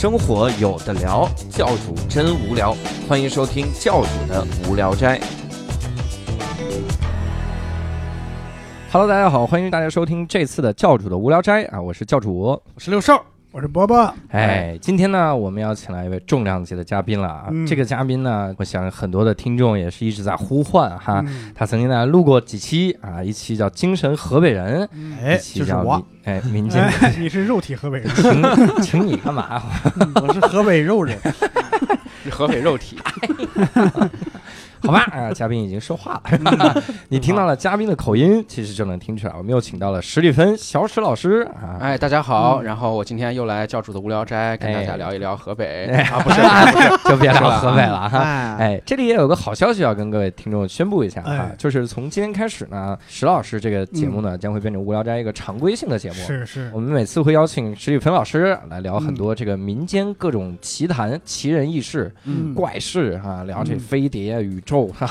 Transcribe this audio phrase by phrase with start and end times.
[0.00, 2.72] 生活有的聊，教主真无聊，
[3.08, 5.20] 欢迎收听教主的无聊斋。
[8.92, 13.20] Hello，大家好，欢迎大家收听这次的教主的无聊斋啊，我是教主，我是六兽，
[13.50, 14.14] 我是伯伯。
[14.28, 17.46] 哎，今天呢，我们要请来一位重量级的嘉宾了啊！
[17.50, 21.24] 嗯这个嘉宾呢，我想很多的听众也是一直在呼唤哈。
[21.26, 24.86] 嗯他曾经呢录过几期啊，一期叫《精神河北人》，
[25.22, 26.00] 哎，一期就是我。
[26.24, 29.62] 哎 民间，哎，你是肉体河北人，请请你干嘛？
[30.22, 31.18] 我是河北肉人。
[32.24, 32.98] 是合肥肉体，
[34.82, 41.48] 好吧，啊， 嘉宾已经说话了， 你听到了嘉宾的口音，其实就能听出来，我们又请到了史蒂芬小史老师。
[41.60, 41.78] 啊。
[41.80, 42.64] 哎，大家好，嗯。
[42.64, 45.86] 然后我今天又来教主的无聊斋，跟大家聊一聊河北。
[45.86, 46.40] 哎 啊，不是，
[47.10, 48.18] 就别聊河北了哈。
[48.18, 56.14] 哎，哎，这里也有个好消息要跟各位听众宣布一下哈哎，就是从今天开始呢，史老师这个节目呢将会变成无聊斋一个常规性的节目。
[56.14, 56.70] 是是。
[56.72, 62.54] 我，们每次会邀请史蒂芬老师来聊很多这个民间各种奇谈、奇人异事、嗯。
[62.54, 63.78] 怪事啊，聊这嗯。
[63.78, 65.10] 飞碟、宇宙哈。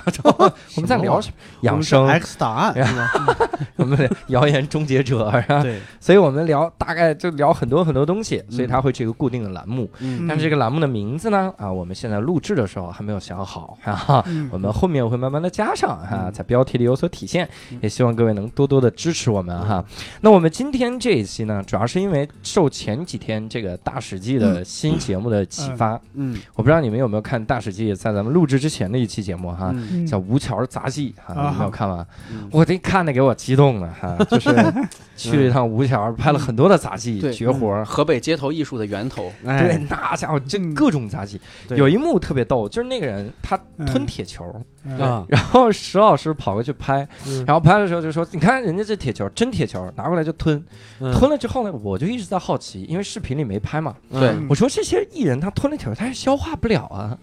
[0.76, 2.76] 我们在聊什么养生 X 档案？
[3.78, 5.64] 我们的谣言终结者是吧？
[5.64, 9.90] 对，所以我们聊大概就聊很多很多东西，所以它会是一个固定的栏目。
[10.00, 17.48] 嗯但是这个栏目的名字呢，啊，我们现在录制的时候还没有想好啊、嗯我们后面会慢慢的加上哈、在标题里有所体现，
[17.82, 19.84] 也希望各位能多多的支持我们哈。
[20.22, 29.74] 那我们今天这一期呢，主要是因为受前几天这个大史记的新节目的启发，嗯我不知道你们有没有看大史记在咱们录制之前的一期节目哈。
[30.08, 32.06] 叫《吴桥杂技》哈，没有看吗？
[32.32, 32.48] 嗯。
[32.52, 34.50] 我这看的给我激动的哈，就是
[35.16, 37.84] 去了一趟吴桥，拍了很多的杂技绝活。
[37.86, 40.74] 河北街头艺术的源头，对哎，，那家伙这嗯。
[40.74, 44.44] 各种杂技，有一幕特别逗，就是那个人他吞嗯铁球，
[44.84, 44.98] 嗯。
[45.00, 45.26] 啊。
[45.28, 47.44] 然后石老师跑过去拍，嗯。
[47.46, 50.64] 然后拍的时候就说：“你看人家这铁球，真铁球，拿过来就吞。
[51.00, 54.30] 吞了之后呢，我就一直在好奇，因为视频里没拍嘛，对。
[54.30, 57.18] 嗯我说这些艺人他吞了铁球，他是消化不了啊。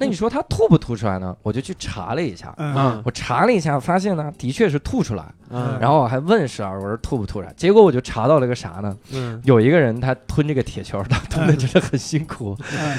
[0.00, 1.36] 那你说他吐不吐出来呢？
[1.42, 5.24] 我就去查了一下，嗯我查了一下，发现呢，的确是吐出来。
[5.50, 5.76] 嗯。
[5.80, 7.52] 然后我还问石老师，我说吐不吐出来？
[7.56, 8.96] 结果我就查到了个啥呢？
[9.12, 9.40] 嗯。
[9.44, 12.56] 有一个人他吞这个铁球，他 吞的真的很辛苦。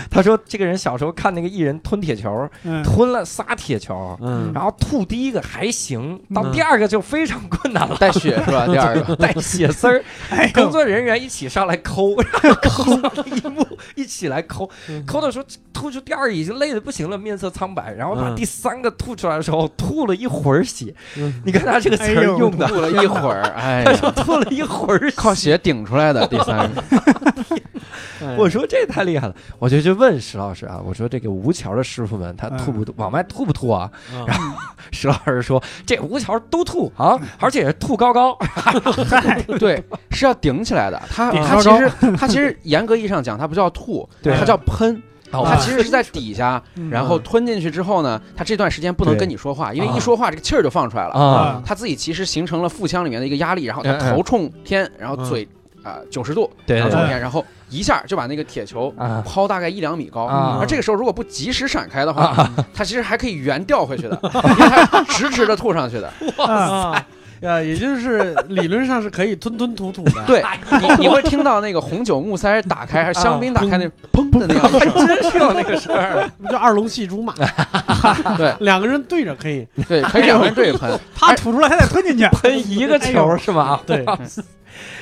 [0.10, 2.84] 他说这个人小时候看那个艺人吞铁球，嗯。
[2.84, 4.52] 吞了仨铁球，嗯。
[4.54, 6.52] 然后吐第一个还行，到嗯。
[6.52, 7.96] 第二个就非常困难了。
[7.98, 8.66] 带血是吧？
[8.68, 10.04] 第二个， 带血丝儿，
[10.54, 14.70] 工作人员一起上来抠，然后抠上一幕，一起来抠，
[15.06, 18.36] 抠的时候吐出第二个已经累得不行了，面色苍白，然后把嗯。
[18.36, 20.94] 第三个吐出来的时候，吐了一会儿血。
[21.18, 21.42] 嗯。
[21.46, 26.84] 你看他这个词儿用的， 吐了一会儿，哎他呀，说吐了一会儿靠血顶出来的第三个，
[28.38, 33.90] 我说这太厉害了，我就去问石老师啊，我说这个吴桥的师傅们他嗯吐不吐，往外吐不吐啊？
[34.13, 34.25] 嗯。
[34.25, 34.56] 然后
[34.91, 38.38] 石老师说这吴桥都吐啊，而且是吐高高。
[39.59, 41.02] 对，是要顶起来的。
[41.09, 44.35] 它顶它其实他其实严格意义上讲，他不叫吐，对。
[44.35, 45.02] 它叫喷。
[45.31, 45.44] 哦。
[45.46, 46.90] 它其实是在底下， 嗯。
[46.90, 49.94] 然后吞进去之后呢，它这段时间不能跟你说话，因为啊。
[49.96, 51.14] 一说话这个气儿就放出来了。
[51.14, 54.16] 啊，他自己其实形成了腹腔里面的一个压力，然后他嗯嗯。
[54.16, 55.47] 头冲天，然后嘴
[55.84, 59.24] 啊九十度，对冲天，然后一下就把那个铁球啊。
[59.25, 60.25] 抛大概一两米高。
[60.25, 60.58] 啊。
[60.62, 66.12] 而这个时候如果不及时闪开的话，它其实还可以原掉回去的， 因为它直直的吐上去的。
[66.44, 67.06] 啊
[67.41, 70.24] 呀， 也就是理论上是可以吞吞吐吐的。
[70.25, 70.44] 对
[70.81, 75.07] 你，你会听到那个红酒木塞打开还是香槟打开那砰的那样一声。
[75.07, 76.29] 真是有那个事儿。
[76.41, 77.34] 不就二龙戏珠嘛？
[78.38, 79.68] 对 两个人对着可以。
[79.88, 81.00] 对，可以两个人对着喷。
[81.16, 82.28] 他吐出来，还得吞进去。
[82.28, 83.79] 喷一个球是吗？
[83.85, 84.06] 对，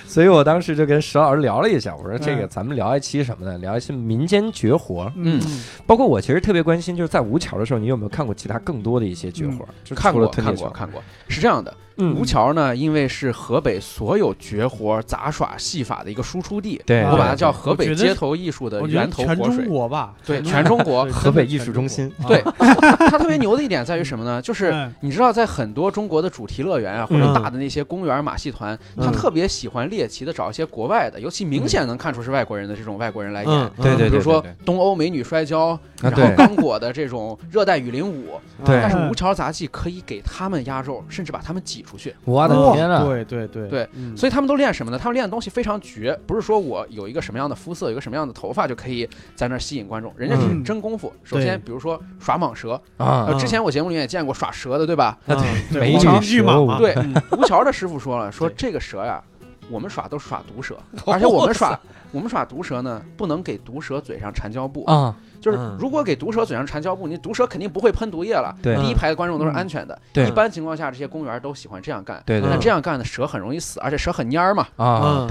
[0.09, 3.55] 所以我当时就跟石老师聊了一下，我说这个嗯咱们聊一期什么呢？
[3.59, 5.11] 聊一期民间绝活。
[5.15, 5.39] 嗯，
[5.85, 9.63] 包括我其实特别关心，就是在吴桥的时候，你有没有看过其他更多的一些绝活？
[9.83, 11.03] 就除了看过，看过，看过。
[11.27, 19.65] 是这样的，嗯吴桥呢，因为是河北所有绝活、杂耍、戏法的一个输出地，对我把它叫河北街头艺术的源头全中活水。
[19.67, 21.05] 国吧，对，全中国。
[21.13, 22.11] 河北艺术中心。
[22.27, 24.41] 对， 它特别牛的一点在于什么呢？
[24.43, 42.15] 就是嗯你知道，在很多中国的主题乐园啊，或者嗯大的那些公园马戏团，他嗯特别喜欢猎奇的找一些国外的，尤其明显能看出是外国人的这种外国人来演嗯。，对对比如说东欧美女摔跤，啊然后刚果的这种热带雨林舞，对但是吴桥杂技可以给他们压轴，甚至把他们挤出去。
[42.23, 43.03] 我的哦天呐！
[43.05, 44.97] 对对对对嗯所以他们都练什么呢？
[44.97, 51.11] 他们练的东西非常绝，不是说我有一个什么样的肤色，有一个什么样的头发就可以在那儿吸引观众，人家是嗯真功夫。
[51.23, 55.17] 首先，比如说耍蟒蛇，啊呃，之前我节目里面也见过耍蛇的，对吧？
[55.27, 55.35] 啊
[55.71, 59.21] 美女对黄金蛇舞巨蟒， 对嗯吴桥的师傅说了，说这个蛇呀，
[59.69, 60.75] 我们耍都是耍毒蛇，
[61.05, 61.79] 而且我们耍
[62.11, 64.83] 我们耍毒蛇呢，不能给毒蛇嘴上缠胶布。
[64.85, 68.55] 啊，就是嗯如果给毒蛇嘴上缠胶布，你毒蛇肯定不会喷毒液了。
[68.63, 69.99] 对第一排的观众都是安全的。
[70.11, 72.21] 对一般情况下，这些公园都喜欢这样干。
[72.41, 74.67] 那这样干的蛇很容易死，而且蛇很蔫儿嘛。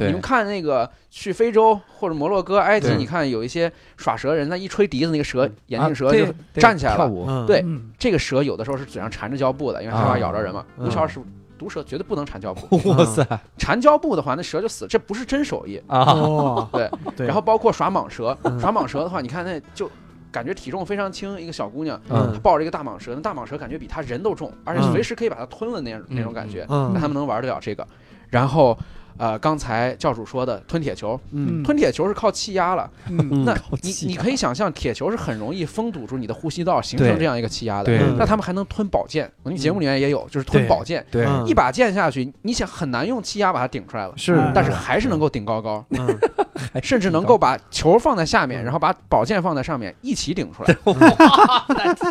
[0.07, 6.97] 你们看那个去非洲或者摩洛哥、埃及，你看有一些耍蛇人，他一吹笛子，那个蛇眼镜蛇就站起来了。
[6.99, 10.65] 跳舞，嗯对嗯这个蛇有的时候是嘴上缠着胶布的，因为害怕咬着人嘛。
[10.79, 11.19] 嗯无条是
[11.59, 12.77] 毒蛇，绝对不能缠胶布。
[12.89, 13.27] 哇塞
[13.59, 15.83] 缠胶布的话，那蛇就死，这不是真手艺。
[15.89, 19.91] 啊，哦，对，然后包括耍蟒蛇，嗯耍蟒蛇的话，你看那就
[20.31, 26.65] 感觉体重非常轻，一个小姑娘，嗯她抱着一个大蟒蛇，那大蟒蛇感觉比她人都重，而且嗯随时可以把它吞了那样那种感觉。
[26.69, 27.87] 嗯那他们能玩得了这个。
[28.31, 28.79] 然后，
[29.19, 32.89] 呃，刚才教主说的吞铁球，嗯吞铁球是靠气压了。
[33.11, 37.85] 嗯那你你可以想象，铁球是很容易封堵住你的呼吸道，形成这样一个气压的。
[37.85, 44.15] 对那他们还能吞宝剑，我们节目里面也有，就是吞宝剑，对嗯一把剑下去，你想很难用气压把它顶出来了。
[44.55, 46.19] 但是还是能够顶高高，嗯
[46.83, 50.75] 甚至能够把球放在下面，然后把宝剑放在上面，一起顶出来。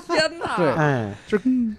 [0.08, 1.14] 天哪，对，哎，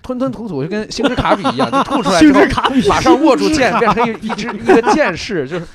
[0.02, 5.66] 吞吞吐吐就跟星之卡比一样，就吐出来之后，卡比，马上握住剑，变成一一只一个剑士，就是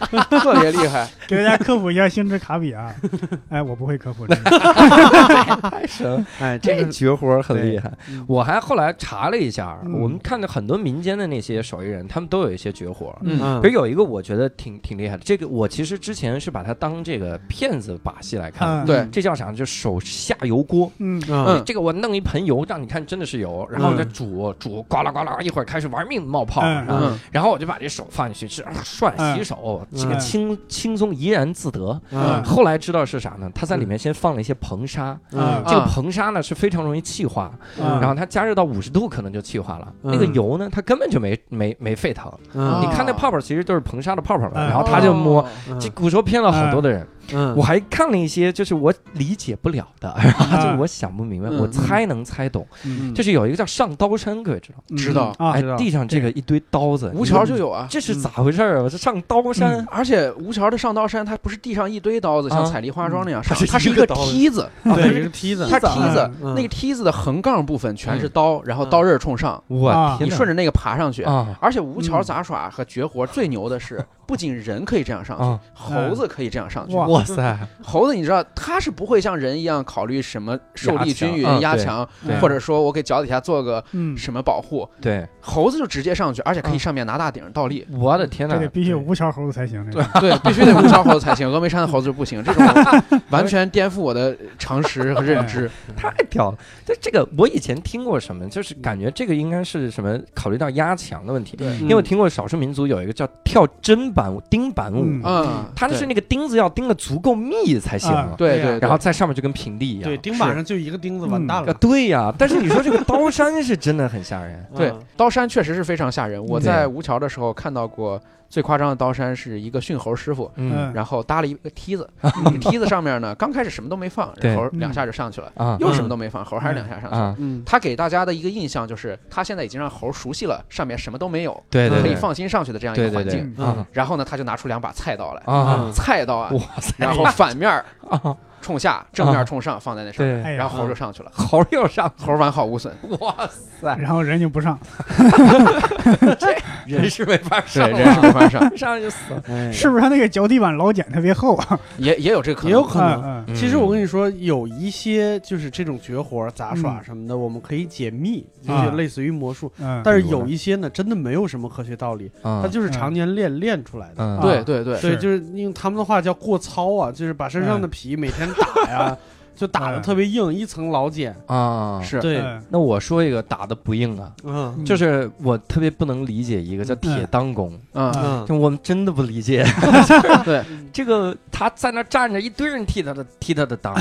[0.42, 1.08] 特别厉害。
[1.28, 2.94] 给大家科普一下星之卡比啊。
[3.50, 5.70] 哎，我不会科普 这个。
[5.70, 8.24] 太神，哎，这个绝活很厉害嗯。
[8.28, 13.16] 我还后来查了一下，嗯我们看到很多民间的那些手艺人，他们都有一些绝活。
[13.22, 18.82] 嗯嗯比如有一个我觉得挺挺厉害的，这个我其实之前是把它当这个骗子把戏来看。
[18.82, 19.52] 嗯对这叫啥？
[19.52, 20.90] 就手下油锅。
[21.00, 30.20] 嗯嗯嗯这个我弄一盆油，让你看真的是油，然后再煮煮，呱啦呱啦，一会儿开始玩命冒泡，嗯然后我就把这手放进去，是啊涮嗯洗手，这个嗯。
[30.20, 32.00] 轻轻松怡然自得。
[32.12, 32.44] 嗯。
[32.44, 33.50] 后来知道是啥呢？
[33.54, 35.62] 他在里面先放了一些硼砂，嗯。
[35.66, 38.00] 这个啊硼砂呢是非常容易气化，嗯。
[38.00, 39.94] 然后它加热到五十度可能就气化了。
[40.04, 40.12] 嗯。
[40.12, 42.82] 那个油呢，它根本就没没没沸腾，嗯。
[42.82, 44.68] 你看那泡泡其实都是硼砂的泡泡嘛，嗯。
[44.70, 45.42] 然后他就摸。
[45.42, 45.78] 哦。
[45.80, 47.56] 这古时候骗了好多的人，嗯。
[47.56, 51.60] 我还看了一些就是我理解不了的， 然后就是我想不明白，嗯。
[51.60, 52.66] 我猜能猜懂。
[52.86, 53.14] 嗯。
[53.14, 54.78] 就是有一个叫上刀山，各位知道？
[54.78, 54.98] 吗？
[54.98, 55.36] 知道。
[55.38, 57.88] 啊哎知道，地上这个一堆刀子，吴桥就有啊。
[57.90, 58.82] 这是咋回事啊？
[58.84, 62.66] 我这上刀山，而且吴桥的上刀山，它不是地上一堆刀子，像啊。
[62.66, 64.44] 采梨花庄那样上，它是它是一个梯子。
[64.44, 66.30] 梯子， 对，一个梯子，它梯子。
[66.42, 70.28] 嗯那个梯子的横杠部分全是刀，然后刀刃冲上，我啊天！
[70.28, 71.24] 你顺着那个爬上去。
[71.24, 71.56] 啊。
[71.60, 72.24] 而且吴桥嗯。
[72.24, 75.60] 杂耍和绝活最牛的是， 不仅人可以这样上去，啊！
[75.74, 76.94] 猴子可以这样上去。
[77.14, 77.58] 哇哇塞！
[77.82, 82.08] 猴子你知道，它是不会像人一样考虑什么受力均匀、压强
[82.42, 84.88] 或者说我给脚底下做个嗯，什么保护。
[85.02, 87.86] 对，猴子就直接上去，而且可以嗯上面拿大顶倒立。
[87.92, 88.62] 我的天哪这！
[88.62, 89.86] 得必须有吴桥猴子才行。
[89.92, 92.44] 这个对，必须得无桥猴子才行，峨眉山的猴子就不行。
[92.44, 92.64] 这种
[93.30, 95.70] 完全颠覆我的常识和认知。
[95.96, 96.58] 太屌了！
[96.86, 101.56] 这这个我以前听过什么，就是感觉这个应该是什么考虑到压强的问题。
[101.58, 110.04] 对因为我听过少数民族有一个叫跳砧板舞、钉板舞，嗯嗯，它是那个钉子要钉的足够密才行，啊对对，然后在上面就跟平地一样。
[110.04, 111.74] 对，钉板上就一个钉子，完蛋啊，了。
[111.74, 114.66] 对呀，但是你说这个刀山是真的很吓人。
[114.74, 116.44] 对嗯刀山确实是非常吓人。
[116.46, 118.22] 我在吴桥的时候看到过
[118.54, 120.52] 最夸张的刀山，是一个驯猴师傅。
[120.58, 120.94] 嗯。
[120.94, 125.76] 然后搭了一个梯子，那 个梯子上面呢，刚开始什么都没放，猴两下就上去了，啊。
[125.80, 127.24] 又什么都没放，猴还是两下上去了。
[127.24, 127.64] 啊，嗯。
[127.66, 133.56] 他给大家的一个印象就是，他现在已经让猴熟悉了上面什么都没有，可以放心上去的这样一个环境。
[133.92, 135.92] 然后呢，他就拿出两把菜刀来，啊。
[135.92, 136.94] 菜刀啊，哇塞！
[137.00, 137.72] 然后反面
[138.08, 142.92] 啊，冲下，正面冲上，放在那上面，然后猴就上去了，猴又上，猴完好无损。
[143.20, 143.36] 哇
[143.80, 144.80] 塞，然后人就不上，
[146.88, 149.44] 人是没法上人是没法上，上就死了。
[149.50, 151.80] 哎是不是他那个脚底板老茧特别厚啊？
[151.98, 153.22] 也也有这个可能，也有可能。
[153.22, 153.56] 嗯嗯。
[153.56, 157.04] 其实我跟你说，有一些就是这种绝活、杂耍嗯。
[157.04, 159.72] 什么的，我们可以解密，就啊是类似于魔术。
[159.80, 164.16] 嗯，但是有一些呢，真的没有什么科学道理，它它就是常年练练出来的。
[164.20, 165.18] 嗯，对对对，对，是。
[165.18, 169.18] 就是用他们的话叫过操啊，就是把身上的皮每天打呀，
[169.56, 171.36] 就打的嗯特别硬，一层老茧。
[171.48, 172.20] 啊，是。
[172.20, 174.84] 对，嗯那我说一个打的不硬啊，嗯。
[174.86, 178.46] 就是我特别不能理解一个叫铁裆功，嗯，嗯。
[178.46, 179.64] 就我们真的不理解。
[180.44, 180.64] 对。
[180.92, 183.96] 这个他在那站着，一堆人踢他的踢他的裆，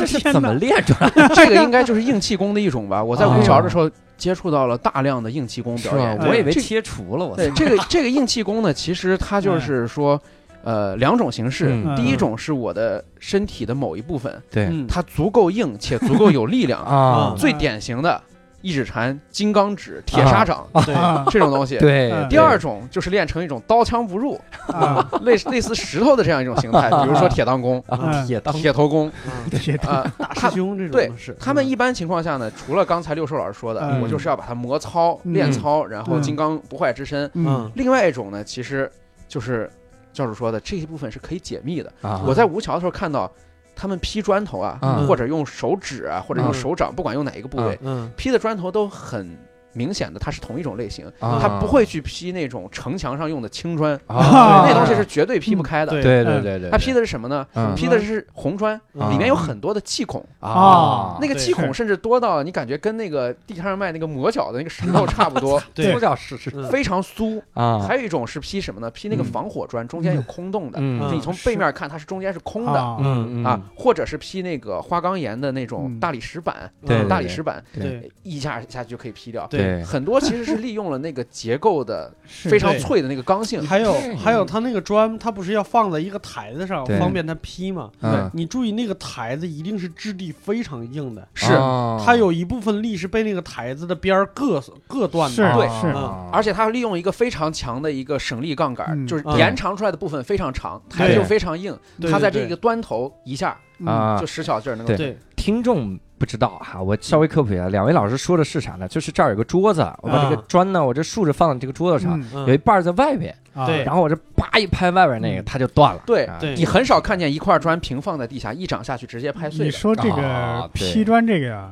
[0.00, 1.28] 这是怎么练出来的？
[1.34, 3.02] 这个应该就是硬气功的一种吧。
[3.02, 6.18] 我在哦吴桥的时候接触到了大量的硬气功表演，？
[6.28, 7.36] 我以为这切除了，我操。
[7.36, 10.20] 对这个这个硬气功呢，其实它就是说，
[10.62, 11.66] 呃，两种形式。
[11.70, 11.94] 嗯。
[11.96, 14.66] 第一种是我的身体的某一部分，对。
[14.66, 14.86] 嗯。
[14.86, 16.82] 它足够硬且足够有力量。
[16.82, 18.20] 啊，最典型的
[18.60, 20.92] 一指禅、金刚指、铁砂掌对。
[20.92, 21.78] 啊这种东西。
[21.78, 22.10] 对。
[22.10, 22.28] 嗯。
[22.28, 27.82] 第二种就是练成一种刀枪不入，啊， 类似类似石头的这样一种形态，比如说铁裆功、
[28.26, 30.12] 铁裆铁头功啊铁啊。
[30.18, 31.34] 大他师兄这种对是。
[31.38, 34.00] 他们一般情况下呢，除了刚才六兽老师说的，嗯。
[34.02, 35.32] 我就是要把它磨操、嗯。
[35.32, 36.22] 练操，然后嗯。
[36.22, 37.30] 金刚不坏之身。
[37.34, 37.72] 嗯嗯。
[37.76, 38.90] 另外一种呢，其实
[39.28, 39.70] 就是
[40.12, 41.92] 教主说的，这一部分是可以解密的。
[42.02, 43.30] 啊，我在吴桥的时候看到，
[43.76, 45.06] 他们劈砖头啊，嗯。
[45.06, 46.54] 或者用手指啊，或者用嗯。
[46.54, 48.10] 手掌，不管用哪一个部位，嗯。
[48.16, 49.36] 劈的砖头都很
[49.72, 51.38] 明显的，它是同一种类型，啊。
[51.40, 55.92] 它不会去劈那种城墙上用的青砖，啊，那东西是绝对劈不开的。
[55.92, 57.46] 对对对对对，它劈的是什么呢？
[57.54, 57.74] 嗯。
[57.74, 66.68] 劈的是红砖，嗯里面有很多的气孔，啊，那个对气孔甚至多到你感觉跟那个地摊上卖那个磨脚的那个石头差不多， 对多叫是是嗯。
[66.70, 67.40] 非常酥。
[67.54, 68.90] 啊，还有一种是劈什么呢？
[68.90, 71.00] 劈那个嗯防火砖，中间有空洞的，嗯。
[71.00, 72.72] 就你从背面看，它是中间是空的。
[72.72, 72.96] 啊。
[73.00, 73.44] 嗯嗯。
[73.44, 76.00] 啊，或者是劈那个花岗岩的那种嗯。
[76.00, 78.10] 大理石板，对大理石板对。
[78.22, 79.46] 一下下去就可以劈掉。
[79.46, 87.90] 对很多其实是利用了那个结构的 非常脆的那个刚性，还有还有它那个砖，它不是要放在一个台子上，方便它劈吗？
[88.00, 88.30] 嗯。
[88.34, 91.52] 你注意那个台子一定是质地非常硬的，是。
[91.54, 92.02] 哦。
[92.04, 95.54] 它有一部分力是被那个台子的边儿硌硌断是的。
[95.54, 95.68] 对。
[95.80, 95.86] 是。
[95.88, 99.36] 啊而且它利用一个非常强的一个省力杠杆，嗯就是嗯。
[99.38, 102.08] 延长出来的部分非常长，台子又非常硬，对。
[102.08, 104.96] 对对它在这个端头一下啊就使小劲儿能够对。
[104.96, 108.88] 对，听众不知道哈，我稍微科普一下，两位老师说的是啥呢？
[108.88, 110.44] 就是这儿有个桌子，我把这个啊。
[110.48, 113.66] 砖呢，我这竖着放在这个桌子上，有一半儿在外边，啊。
[113.66, 113.84] 对。
[113.84, 115.44] 然后我这啪一拍外边那个，嗯。
[115.44, 116.02] 它就断了。
[116.06, 119.64] 对你很少看见一块砖平放在地下，一掌下去直接拍碎的。
[119.66, 121.70] 你说这个劈砖这个呀，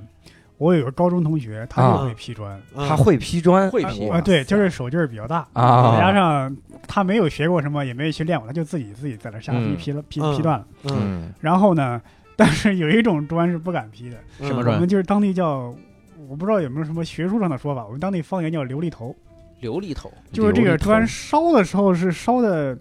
[0.59, 1.99] 我有个高中同学，他啊。
[1.99, 2.61] 就会劈砖。
[2.75, 2.89] 嗯。
[2.89, 4.09] 他会劈砖，会劈。
[4.09, 5.93] 啊，对，就是手劲儿比较大，啊。
[5.93, 9.77] 再加上他没有学过什么，也没有去练过，他就自己自己在那瞎劈嗯。
[9.77, 10.37] 劈了劈嗯。
[10.37, 10.65] 劈断了。
[10.85, 11.35] 嗯嗯。
[11.41, 12.01] 然后呢，
[12.39, 14.75] 但是有一种砖是不敢劈的，嗯什么砖？
[14.75, 15.75] 我们就是当地叫，
[16.29, 19.17] 我不知道有没有什么学术上的说法，我们当地方言叫琉璃头，
[19.63, 22.79] 琉璃头，就是这个砖烧的时候是烧的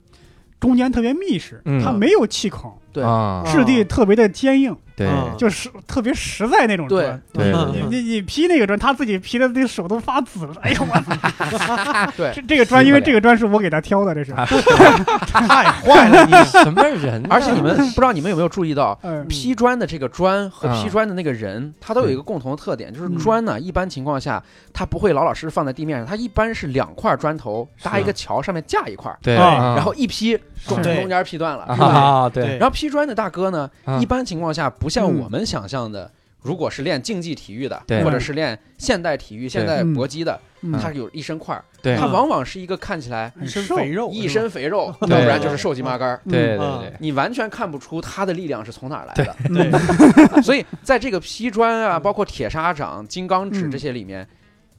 [0.59, 1.81] 中间特别密实，嗯。
[1.81, 3.03] 它没有气孔，对。
[3.03, 7.21] 啊，质地特别的坚硬，对嗯就是特别实在那种对砖。
[7.33, 10.53] 对你你你劈那个砖，他自己劈的那手都发紫了。
[10.61, 12.11] 哎呦我操！
[12.15, 14.31] 对这这个砖，因为这个砖是我给他挑的，这是。
[14.35, 17.27] 啊太坏了，你 什么人啊？
[17.29, 24.41] 而且你们不知道你们有没有注意到，嗯，劈砖的这个砖和嗯劈砖的那个人，他都有一个共同的特点，就是嗯砖呢，一般情况下
[24.73, 31.63] 他不会老老实实放在地面上，他一般是两块砖头搭一个桥，上面架一块，对，然后一劈，中中间劈断了。
[31.65, 35.19] 啊，对，然后劈砖的大哥呢，啊一般情况下不像嗯。
[35.19, 36.11] 我们想象的，
[36.41, 46.21] 如果是练竞技体育的，或者是练现代体育、现代搏击的，嗯他有一身块儿，对他往往是一个看起来一身肥肉，一身肥肉，要不然就是瘦鸡麻杆儿。
[46.27, 46.79] 对对嗯。
[46.81, 53.71] 对，你完全看不出他的力量是从哪儿来的，对， 所以在这个劈砖啊，包括铁砂掌、金刚指嗯。
[53.71, 54.27] 这些里面，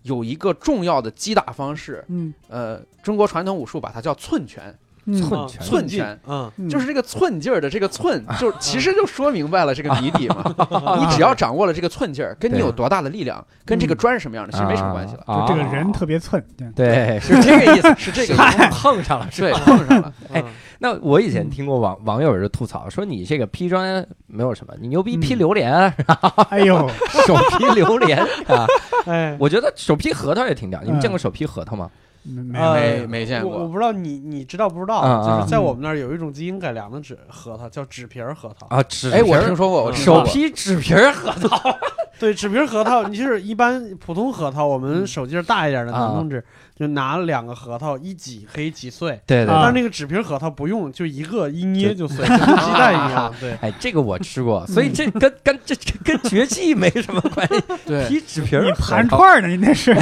[0.02, 2.32] 有一个重要的击打方式，嗯。
[2.48, 4.76] 呃，中国传统武术把它叫寸拳，
[5.12, 10.42] 寸拳寸拳嗯嗯就是这个寸劲儿的这个寸， 就其实就说明白了这个谜底嘛。
[10.98, 15.22] 你只要掌握了这个寸劲儿，跟你有多大的力量，跟这个砖是什么样的，其实没什么关系了。
[15.26, 18.68] 啊就这个人特别寸，对对，是这个意思，是这个意思。
[18.72, 20.12] 碰上了对，碰上了。
[20.32, 25.72] 哎嗯那我以前听过网网友就吐槽说你这个劈砖没有什么，你牛逼嗯劈榴莲，
[26.50, 26.86] 哎呦，
[27.26, 28.66] 手劈榴莲啊！
[29.06, 31.90] 哎，我觉得手劈核桃也挺屌，你们嗯见过手劈核桃吗？
[32.26, 38.66] 没呃没没见过我我不知道你你知道不知道，就是在我们那儿有一种基因改良的纸核桃，叫纸皮儿核桃。
[38.68, 40.32] 啊，纸哎，我皮儿听说过，我听手说过。
[40.32, 41.78] 劈纸皮儿核桃
[42.18, 46.42] 对，纸皮儿核桃，你就是一般普通核桃，我们手劲儿大一点的啊能弄纸，
[46.78, 49.18] 就拿两个核桃一挤可以挤碎。
[49.26, 49.60] 对对啊。
[49.62, 53.34] 但是那个纸皮核桃不用，就一个一捏就碎，就跟鸡蛋一样。
[53.40, 57.62] 对，哎，这个我吃过，所以这跟跟这这跟绝技没什么关系。
[57.86, 59.48] 对，皮纸皮儿你盘串儿呢？
[59.48, 59.92] 你那是。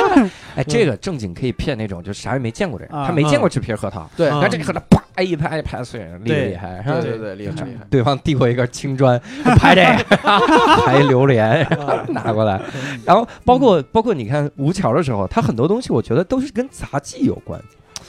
[0.56, 3.06] 哎，这个正经可以骗那种就啥也没见过的人，啊。
[3.06, 4.28] 他没见过纸皮核桃，对。
[4.28, 6.82] 啊然后这个核桃啪一拍拍碎了，厉害？
[7.00, 7.86] 对对对，厉害厉害。
[7.88, 9.20] 对方递过一根青砖，
[9.56, 10.16] 拍这个，
[10.84, 11.66] 拍榴莲，
[12.08, 12.60] 拿过来。
[13.04, 17.60] 然后包括包括你看吴桥的时候，他很多东西我觉得都是跟杂技有关。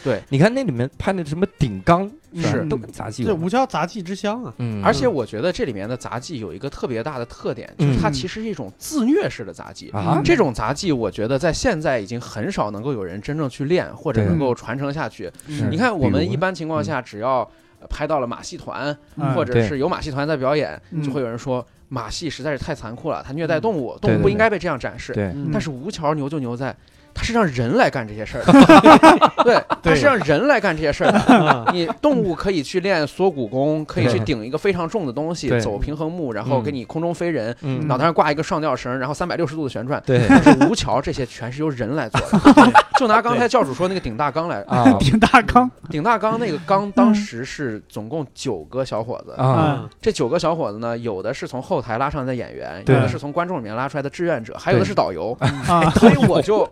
[0.05, 2.63] 对，你看那里面拍那什么顶缸，是。
[2.69, 3.33] 都跟杂技对。
[3.33, 4.53] 吴桥杂技之乡啊。
[4.59, 9.89] 嗯，而且我觉得这里面的杂技有一个特别大的特点，就是它其实是一种自虐式的杂技。
[9.89, 15.31] 啊，这种杂技，我觉得在现在已经很少能够有人真正去练，或者能够传承下去。
[15.47, 17.39] 你看，我们一般情况下，只要
[17.79, 19.33] 呃拍到了马戏团，嗯。
[19.33, 21.01] 或者是有马戏团在表演，嗯。
[21.01, 25.33] 就会有人说马戏实在是太残酷了，它虐待动物，动物不应该被这样展示。
[25.51, 26.75] 但是吴桥牛就牛在，
[27.15, 31.17] 他是让人来干这些事儿的， 对，他是让人来干这些事儿的。
[31.17, 40.01] 啊你动物可以去练缩骨功，可以去顶一个非常重的东西，走平衡木，然后嗯给你空中飞人，嗯脑袋上挂一个上吊绳，然后三百六十度的旋转。
[40.05, 42.21] 对但是吴桥这些全是由人来做
[42.53, 55.35] 的， 就拿刚才教主说那个顶大缸来，啊顶大缸，顶大缸那个缸当时是总共九个小伙子，啊，这九个小伙子呢，有的是从后台拉上来的演员，有的是从观众里面拉出来的志愿者，还有的是导游。
[55.67, 56.67] 啊，所以我就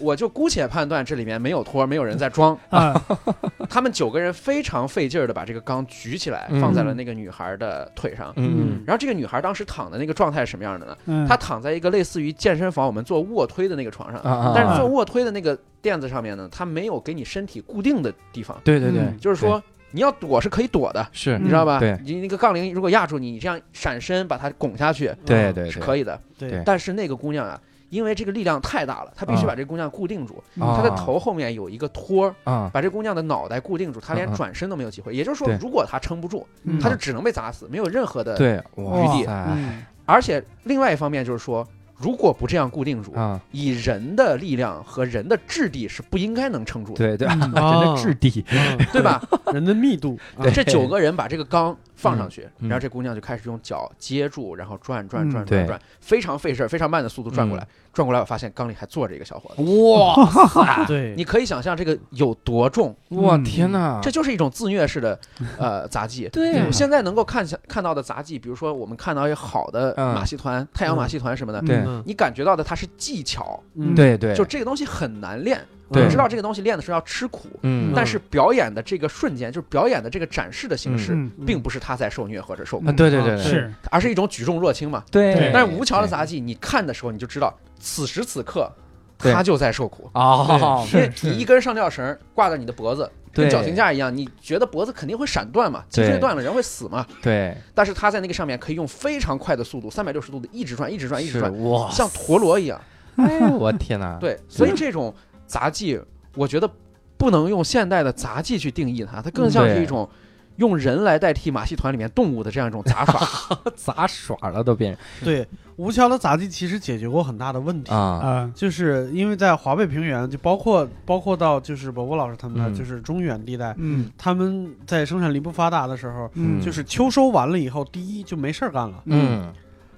[0.00, 2.58] 我就姑且判断这里面没有托，没有人在装。
[2.70, 2.94] 啊，
[3.68, 8.32] 他们九个人非常费劲儿的把这个缸举起来，嗯放在了那个女孩的腿上。
[8.36, 8.82] 嗯。
[8.86, 10.96] 然后这个女孩当时躺的那个状态是什么样的呢？
[11.06, 19.00] 嗯，她躺在一个类似于健身房我们做卧推的那个床上，啊啊，但是啊做卧推的那个垫子上面呢，它没有给你身体固定的地方，对对对。
[19.00, 21.38] 嗯，就是说你要躲是可以躲的，是。
[21.38, 21.78] 你知道吧？
[21.80, 21.98] 对。
[22.04, 26.20] 你那个杠铃如果压住你，你这样闪身把它拱下去对对对，是可以的。
[26.38, 26.50] 对。
[26.50, 27.58] 对，但是那个姑娘啊，
[27.90, 29.48] 因为这个力量太大了，他必须啊。
[29.48, 30.76] 把这个姑娘固定住，啊。
[30.76, 35.14] 她的头后面有一个托儿，啊，把这工匠的脑袋固定住，他连转身都没有机会。
[35.14, 36.78] 也就是说对，如果他撑不住，嗯。
[36.78, 38.36] 她就只能被砸死，没有任何的。
[38.36, 39.00] 对，哇。
[39.00, 39.24] 余地。
[39.24, 39.82] 塞嗯。
[40.04, 41.66] 而且另外一方面就是说，
[41.96, 47.40] 如果不这样固定住，啊，以人的力量和人的质地是不应该能撑住的，对对，嗯。
[47.52, 49.20] 人的质地，嗯对吧？
[49.52, 50.52] 人的密度，啊对。
[50.52, 52.68] 这九个人把这个缸放上去，嗯。
[52.68, 57.66] 然后这姑娘就开始用脚接住，然后转转转转转，非常费事儿、非常慢的速度转过来。
[57.92, 59.62] 转过来，我发现缸里还坐着一个小伙子。
[59.62, 63.42] 哇塞， 对，你可以想象这个有多重，我嗯。
[63.42, 65.18] 天哪，这就是一种自虐式的
[65.58, 66.28] 呃杂技。
[66.32, 66.64] 对。
[66.66, 71.78] 我现在能够看见看到的杂技，比如说我们看到一些好的嗯马戏团、太阳马戏团什么的，对。
[71.84, 72.00] 嗯。
[72.06, 73.94] 你感觉到的它是技巧，嗯。
[73.96, 75.60] 对对，就这个东西很难练。
[75.92, 76.04] 对。
[76.04, 81.30] 我知道这个东西练的时候要吃苦，嗯，但是表演的这个瞬间，就是表演的这个展示的形式，嗯。
[81.46, 83.44] 并不是他在受虐或者受苦啊，对对对对。
[83.44, 83.72] 是。
[83.90, 85.02] 而是一种举重若轻嘛。
[85.10, 88.70] 对，但是吴桥的杂技，你看的时候你就知道，此时此刻
[89.18, 90.08] 他就在受苦。
[90.12, 97.06] 啊，因为你一根上吊绳挂在你的脖子，跟绞刑架一样，你觉得脖子肯定会闪断嘛，脊椎断了人会死嘛。
[97.22, 102.80] 对，但是他在那个上面可以用非常快的速度，三百六十度的一直转，一直转，一直转，哇，像陀螺一样。
[103.16, 105.12] 哎，我天哪，对，所以这种
[105.48, 106.00] 杂技，
[106.36, 106.70] 我觉得
[107.16, 110.08] 不能用现代的杂技去定义它，它更像是一种
[110.56, 113.20] 用人来代替马戏团里面动物的这样一种杂耍。
[113.74, 117.92] 杂耍了都变对，吴桥的杂技其实解决过很大的问题。
[117.92, 122.74] 啊，啊，就是因为在华北平原，就包括包括到就是伯伯老师他们那儿，嗯。
[122.74, 124.10] 就是中原地带，嗯。
[124.18, 129.52] 他们在生产力不发达的时候，嗯，就是秋收完了以后，第一就没事儿干了，嗯。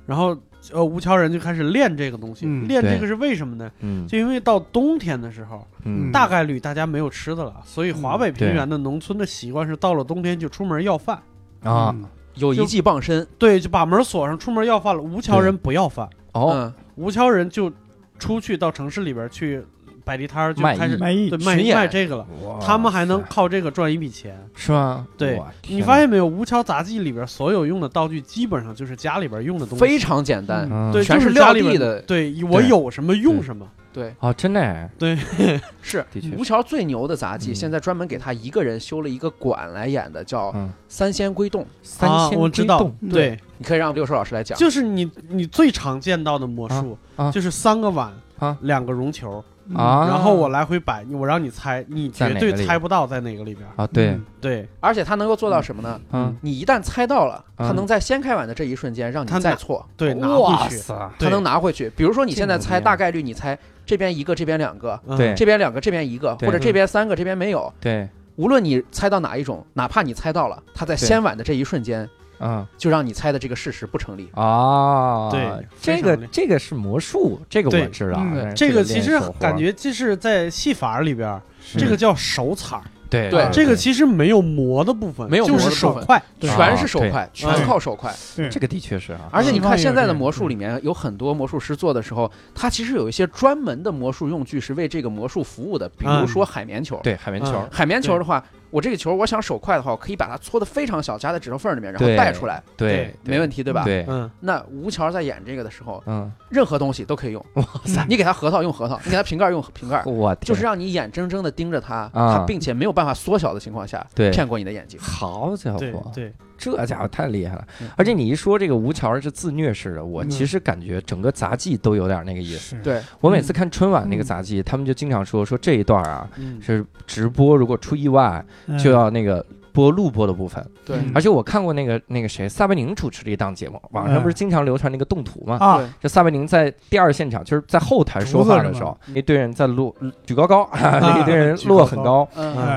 [0.07, 0.37] 然后
[0.73, 3.71] 呃吴桥人就开始练这个东西，嗯练这个是为什么呢？
[3.81, 11.17] 嗯就因为到冬天的时候，嗯大概率大家没有吃的了，所以华北平原的农村的习惯是到了冬天就出门要饭，
[11.63, 15.03] 啊，嗯有一技傍身，对，就把门锁上，出门要饭了。
[15.03, 17.71] 吴桥人不要饭，哦，嗯，吴桥人就
[18.19, 19.63] 出去到城市里边去
[20.11, 22.27] 摆地摊儿，就卖开始卖艺对卖巡演卖这个了。
[22.61, 24.37] 他们还能靠这个赚一笔钱。
[24.57, 25.07] 是吗？
[25.17, 26.27] 对哇天你发现没有？
[26.27, 30.69] 吴桥杂技里边所有用的道具，基本上就是家里边用的东西，非常简单。
[30.69, 33.65] 嗯对，全就是是撂家里的对我有什么用什么。
[33.93, 35.17] 对，哦，真的对
[35.83, 41.63] 是的确吴桥最牛的杂技，嗯现在专门给他一个人修了一个馆来演的，叫《嗯，三仙归洞》。
[41.83, 44.57] 三仙啊我知道归洞，对，你可以让六叔老师来讲。
[44.57, 49.45] 就是你你最常见到的魔术啊啊，就是三个碗啊，两个绒球，
[49.75, 53.67] 啊，然后我来回摆，我让你猜，你绝对猜不到在哪个里边。
[53.77, 54.25] 啊，对，嗯。
[54.41, 56.01] 对，而且他能够做到什么呢？
[56.13, 57.69] 嗯，你一旦猜到了，嗯。
[57.69, 60.83] 他能在掀开碗的这一瞬间让你再错，对，拿回去。
[61.19, 61.91] 他能拿回去。
[61.97, 65.35] 比如说你现在猜，大概率你猜这边一个，这边两个，嗯对。
[65.35, 67.73] 这边两个，这边一个，或者这边三个，这边没有。
[67.81, 71.07] 对，无论你猜到哪一种，哪怕你猜到了，他在对。
[71.07, 72.09] 掀碗的这一瞬间，
[72.41, 74.29] 嗯就让你猜的这个事实不成立。
[74.35, 75.49] 啊，对
[75.81, 78.21] 这个这个是魔术，这个我知道
[78.57, 81.41] 这个其实感觉就是在戏法里边，
[81.77, 86.23] 这个叫手彩儿，对对这个其实没有磨的部分，没有就是手快。
[86.41, 88.15] 全是手啊快，全靠手快。
[88.37, 88.49] 对。
[88.49, 96.27] 这个的确是啊，而且你看现在的魔术里面有很多魔术师做的时候，他其实有一些专门的魔术用具是为这个魔术服务的，比如嗯。
[96.29, 96.99] 说海绵球。
[97.03, 103.85] 对海绵球嗯，海绵球的话，我这个球我想手快的话，我可以把它搓得非常小，夹在指头缝里面，然后带出来，对，没问题，对吧？
[103.85, 107.45] 对，嗯，那吴桥在演这个的时候，嗯，任何东西都可以用。
[107.55, 110.47] 哇塞，你给他核桃用核桃，你给他瓶盖用瓶盖， 我天。
[110.47, 112.39] 就是让你眼睁睁的盯着他，啊。
[112.39, 114.31] 他并且没有办法缩小的情况下，对。
[114.31, 114.99] 骗过你的眼睛。
[115.01, 117.89] 好家伙，对，这家伙太厉害了嗯！
[117.97, 120.29] 而且你一说这个吴桥是自虐式的，我嗯。
[120.29, 122.77] 其实感觉整个杂技都有点那个意思。
[122.83, 128.79] 对，我每次看春晚那个杂技，他们就经常说说这一段啊嗯，是直播，如果出意外嗯。
[128.79, 130.65] 就要那个播录播的部分。
[130.85, 130.97] 对。
[130.97, 131.13] 嗯。
[131.15, 135.57] 而且我看过那个那个谁，撒贝宁主持的一档节目，网上不是经常流传那个动图嘛？
[135.59, 135.89] 啊，对。
[136.01, 140.69] 这撒贝宁在第二现场，就是在后台说话的时候，一堆人在录举高高，
[141.21, 142.29] 一堆人落很高，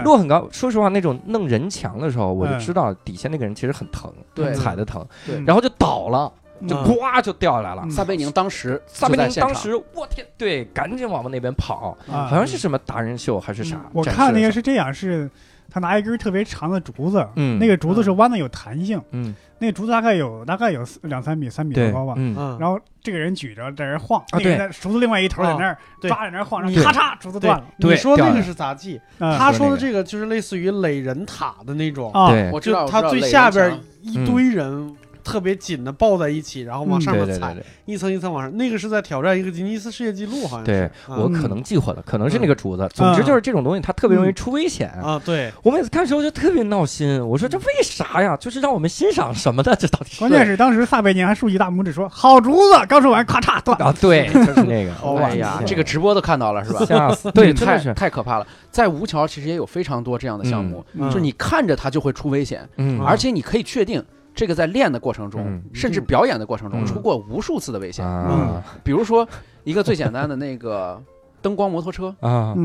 [0.04, 0.48] 落很高。
[0.52, 4.54] 说实话，那种弄人墙的时候，我就嗯知道底下那个人其实很疼，对。
[4.54, 5.44] 踩的疼，对。
[5.46, 6.32] 然后就倒了，
[6.68, 7.82] 就嗯呱就掉下来了。
[7.86, 7.92] 嗯。
[7.92, 12.28] 撒贝宁当时撒贝宁当时，我天，对，赶紧往那边跑，啊。
[12.28, 13.82] 好像是什么达人秀还是啥？
[13.94, 15.30] 我看那个是这样，是
[15.74, 17.58] 他拿一根特别长的竹子，嗯。
[17.58, 22.14] 那个竹子是弯的有弹性，嗯，那个竹子大概有大概有两三米、三米多高吧。
[22.60, 27.66] 然后这个人举着在那儿晃，啊那个人在竹子另外一头在那儿抓在那儿晃，然后咔嚓竹子断了。
[27.78, 29.36] 你说那个是杂技，嗯。
[29.36, 42.88] 他说的这个就是类似于垒人塔的那种，啊，对，我知道，他我知道垒最下边一堆人特别紧的抱在一起，然后往上面踩，对对对对一层一层往上，那个是在挑战一个吉尼斯世界纪录，好像对是。，我嗯可能记混了，可能是那个竹子。
[42.94, 44.90] 总之就是这种东西，它特别容易出危险。
[45.02, 48.36] 啊，对，我每次看的时候就特别闹心，我说这为啥呀？
[48.38, 49.76] 就是让我们欣赏什么的？
[49.76, 53.86] 这到底是关键是当时撒贝宁还竖起大拇指说：“好竹子！”刚说完，咔嚓断了。
[53.86, 54.94] 啊，对， 就是那个。
[55.02, 56.86] 哦哎呀，这个直播都看到了是吧？
[56.86, 57.32] 吓死！
[57.32, 58.48] 对，嗯太太可怕了。
[58.72, 64.04] 在吴桥其实也有非常多这样的项目，嗯就是你看着它就会出危险，嗯而且你可以确定。
[64.34, 66.86] 这个在练的过程中，嗯甚至表演的过程中，嗯。
[66.86, 68.06] 出过无数次的危险。
[68.06, 68.62] 嗯。
[68.84, 69.28] 比如说，
[69.64, 71.02] 一个最简单的那个
[71.42, 72.16] 灯光摩托车，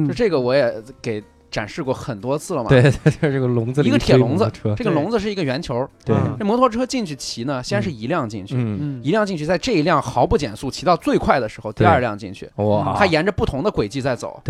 [0.07, 2.69] 就，这个我也给展示过很多次了嘛。
[2.69, 8.55] 对，对，就是这个笼子一个铁笼子这个笼子是一个圆球，这摩托车进去骑呢，先是一辆进去，
[9.03, 14.43] 一辆进去，在这一辆毫不减速骑到最快的时候，第二辆进去，哇，它沿着不同的轨迹在走，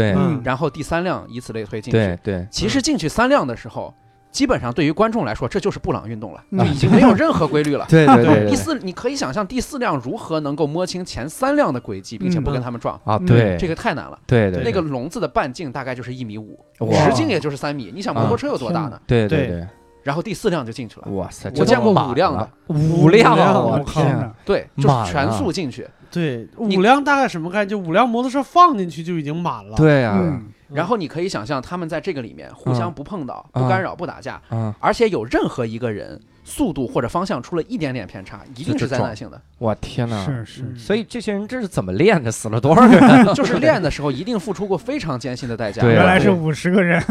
[0.43, 1.99] 然后第三辆以此类推进去。
[1.99, 3.95] 对对，其实进去三辆的时候，
[4.31, 6.59] 基本上对于观众来说，这就是布朗运动了，嗯。
[6.59, 7.87] 就已经没有任何规律了。
[7.91, 13.57] 对对对对第四，你可以想象第四辆如何能够摸清前三辆的轨迹，并且不跟他们撞，啊，对。
[13.59, 14.19] 这个太难了。
[14.27, 17.91] 对对那个笼子的半径大概就是一米五，直径也就是三米。
[17.95, 19.01] 你想摩托车有多大呢？
[19.07, 19.67] 对对对，
[20.03, 25.87] 然后第四辆就进去了，哇塞，我见过五辆的五辆啊，我天，呐，对，就是全速进去。
[26.11, 27.69] 对，五辆大概什么概念？
[27.69, 29.77] 就五辆摩托车放进去就已经满了。
[29.77, 39.41] 对啊，嗯然后你可以想象，他们在这个里面互相不碰到、嗯不干扰、不打架，啊，而且有任何一个人速度或者方向出了一点点偏差，一定是灾难性的。
[39.59, 42.31] 我天哪，是是，嗯所以这些人这是怎么练的？
[42.31, 43.27] 死了多少人？
[43.35, 45.83] 就是练的时候一定付出过非常艰辛的代价。
[45.87, 47.03] 原来是五十个人，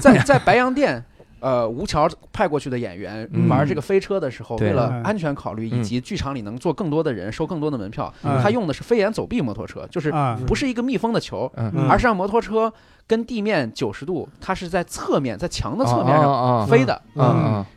[0.00, 1.04] 在在白洋淀。
[1.40, 3.48] 呃，吴桥派过去的演员嗯。
[3.48, 4.68] 玩这个飞车的时候，对。
[4.68, 5.78] 为了安全考虑嗯。
[5.78, 8.40] 以及剧场里能坐更多的人、收更多的门票，嗯。
[8.42, 11.50] 他用的是飞檐走壁摩托车，就是啊，不是一个密封的球，
[11.88, 12.72] 而是让摩托车
[13.06, 17.00] 跟地面九十度，它是在侧面，在墙的侧面上啊飞的。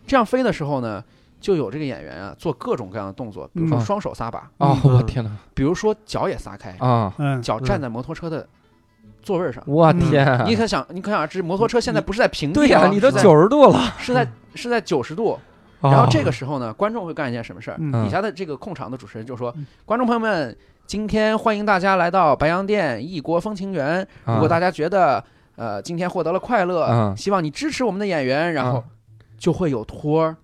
[0.07, 1.03] 这样飞的时候呢，
[1.39, 3.81] 就有这个演员啊做各种各样的动作，比如说嗯。
[3.81, 4.77] 双手撒把，啊！
[4.83, 5.29] 我天哪。
[5.53, 7.13] 比如说脚也撒开，啊！
[7.17, 8.47] 嗯，脚站在摩托车的
[9.21, 9.63] 座位上。
[9.65, 10.43] 我天啊！
[10.47, 15.37] 你可想，你可想而知，摩托车现在不是在平地对呀，啊，你都九十度了，是在是在九十度。
[15.81, 17.77] 然然后这个时候呢，观众会干一件什么事儿？
[17.79, 18.03] 嗯。
[18.03, 20.55] 底下的这个控场的主持人就说嗯：“观众朋友们，
[20.85, 24.05] 今天欢迎大家来到白洋淀异国风情园。
[24.25, 25.23] 如果大家觉得
[25.55, 28.83] 呃今天获得了快乐，嗯希望你支持我们的演员，然后嗯
[29.37, 30.35] 就会有托儿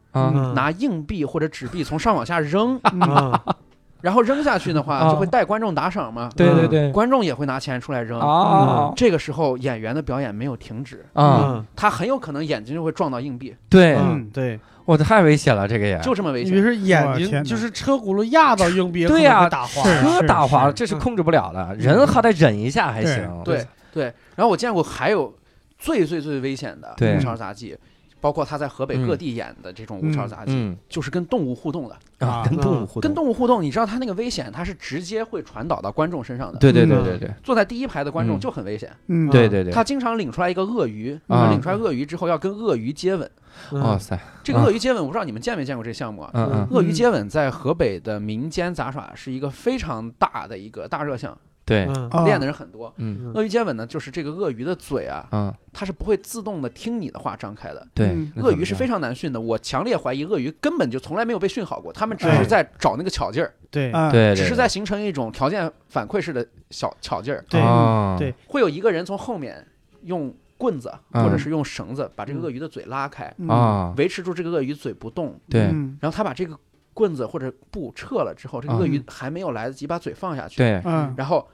[0.53, 2.79] 拿硬币或者纸币从上往下扔，
[4.05, 5.11] 然后扔下去的话啊。
[5.11, 6.91] 就会带观众打赏嘛，对对对。
[6.91, 8.19] 观众也会拿钱出来扔。
[8.19, 8.93] 啊。
[8.95, 11.55] 这个时候演员的表演没有停止，啊！
[11.55, 11.65] 嗯。
[11.75, 15.97] 他很有可能眼睛就会撞到硬币，对，嗯对，我太危险了，这个也。
[15.99, 16.53] 就这么危险。
[16.53, 19.81] 于是眼睛就是车轱辘压到硬币，对呀打滑。
[19.81, 23.41] 车打滑了，这是控制不了的，人好歹忍一下还行。
[23.43, 23.65] 对。
[23.91, 25.33] 对，然后我见过还有
[25.79, 27.15] 最最最危险的对。
[27.15, 27.77] 无超杂技，
[28.19, 31.95] 包括他在河北各地演的这种无超杂技，嗯就是跟动物互动的。
[32.25, 36.58] 啊，跟动物互动，跟动物互动，你知道他那个危险，他是直接会传导到观众身上的。
[36.58, 37.17] 对对对嗯对。
[37.19, 38.39] 对坐在第一排的观众嗯。
[38.39, 41.49] 就很危险，嗯，对对对，他经常领出来一个鳄鱼，啊。
[41.51, 43.30] 领出来鳄鱼之后要跟鳄鱼接吻。
[43.71, 46.32] 哇塞，这个鳄鱼接吻，我不知道你们见没见过这项目啊？
[46.34, 51.86] 嗯嗯，鳄鱼接吻在河北的民间杂耍是一个非常大的一个大热项，对，
[52.25, 52.93] 练的人很多。
[52.97, 53.32] 嗯。
[53.34, 57.86] 鳄鱼接吻呢，就是这个鳄鱼的嘴啊，嗯，它是不会自动的听你的话张开的。
[57.93, 63.91] 对嗯，鳄鱼是非常难训的，我强烈怀疑鳄鱼根本就从来没有被训好过，他们只哎是在找那个巧劲儿，对。
[63.91, 67.43] 啊，对，只是在形成一种条件反馈式的小巧劲儿。
[67.49, 68.34] 对啊对。
[68.47, 69.65] 会有一个人从后面
[70.04, 71.23] 用棍子嗯。
[71.23, 75.39] 或者是用绳子把这个鳄鱼的嘴拉开，嗯，啊，维持住这个鳄鱼嘴不动。
[75.49, 75.97] 对，嗯。
[75.99, 76.56] 然后他把这个
[76.95, 81.47] 棍子或者布撤了之后，这个嗯鳄鱼还没有来得及把嘴放下去，对，嗯然后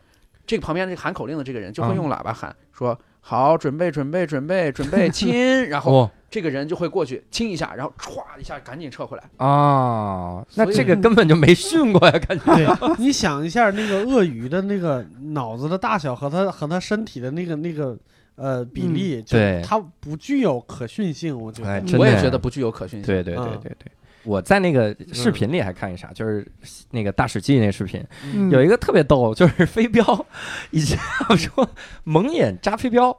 [0.47, 2.97] 这个旁边这个喊口令的这个人就嗯会用喇叭喊说。
[3.23, 9.23] 好，准备，准备，准备，准备亲，然后 哦这个人就会过去亲一下，然后歘一下赶紧撤回来。
[9.37, 12.55] 啊，那这个根本就没训过呀，感觉。
[12.55, 17.95] 对，你想一下那个鳄鱼的那个脑子的大小和它和它身体的那个那个
[18.33, 21.69] 呃比例，就对它不具有可训性，我觉得。
[21.69, 23.05] 哎真的我也觉得不具有可训性。
[23.05, 23.91] 对对对嗯对对，
[24.23, 26.45] 我在那个视频里还看一啥，就是
[26.91, 28.03] 那个大史记那视频，
[28.33, 28.49] 嗯。
[28.51, 30.25] 有一个特别逗，就是飞镖，
[30.71, 30.97] 以前
[31.29, 31.67] 我说
[32.03, 33.15] 蒙眼扎飞镖，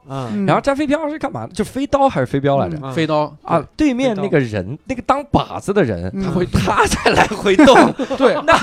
[0.47, 1.53] 然后扎飞镖是干嘛的？
[1.53, 2.77] 就飞刀还是飞镖来着？
[2.81, 2.93] 嗯。
[2.93, 6.23] 飞刀啊，对面那个人，那个当靶子的人，嗯。
[6.23, 8.53] 他会他在来回动， 对， 那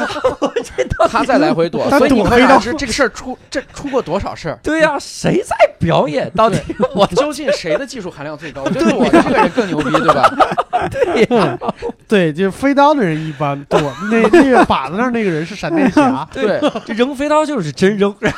[0.41, 4.59] 我这到底他在来回躲，所以你可想而知这个事儿出这出过多少事儿。
[4.63, 6.31] 对呀、谁在表演？
[6.35, 6.59] 到底
[6.95, 8.63] 我究竟谁的技术含量最高？
[8.65, 10.31] 我觉得我这个人更牛逼，对吧？
[10.91, 11.27] 对
[12.09, 18.31] 对，就是飞刀的人一般多，那 那个靶子那儿那个人是闪电侠， 对这扔飞刀就是真扔， 对，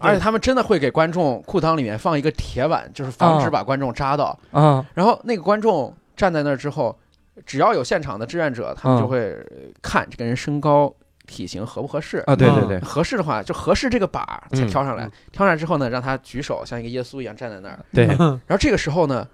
[0.00, 4.38] 而且他们真的会给观众裤裆里面放一个铁碗，就是防止把观众扎到。
[4.50, 6.98] 啊然后那个观众站在那儿之后，
[7.46, 9.36] 只要有现场的志愿者，他们就会
[9.80, 10.92] 看这个人身高。
[11.24, 12.18] 体型合不合适？
[12.26, 12.34] 啊！
[12.34, 15.08] 对对对，合适的话，就合适这个靶儿才嗯挑上来。
[15.30, 17.78] 挑上来之后呢，让他举手，像一个耶稣一样站在那儿。
[17.94, 18.18] 对然
[18.50, 19.26] 后这个时候呢，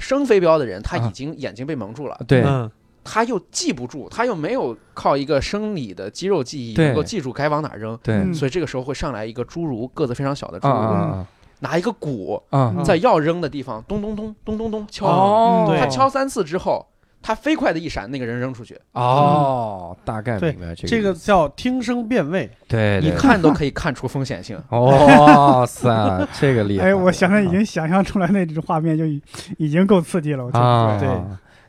[0.00, 1.06] 升飞镖的人他啊。
[1.06, 2.42] 已经眼睛被蒙住了，对。
[2.42, 2.68] 嗯。
[3.04, 8.16] 他又记不住，他又没有靠一个生理的肌肉记忆能够记住该往哪儿扔，对。
[8.16, 8.34] 嗯。
[8.34, 11.26] 所以这个时候会上来一个侏儒，个子非常小的侏啊儒，啊
[11.60, 12.42] 拿一个鼓
[12.84, 16.86] 在要扔的地方咚咚咚咚咚咚敲，他敲三次之后，
[17.22, 24.58] 他飞快的一闪，那个人扔出去，哦，大概明白这个这个叫听声辨位，对，一看都可以看出风险性。
[24.70, 26.86] 哇塞，这个厉害！
[26.86, 29.22] 哎，我想想，已经想象出来那种画面，就已
[29.58, 30.44] 已经够刺激了。
[30.44, 31.08] 我觉得啊，对。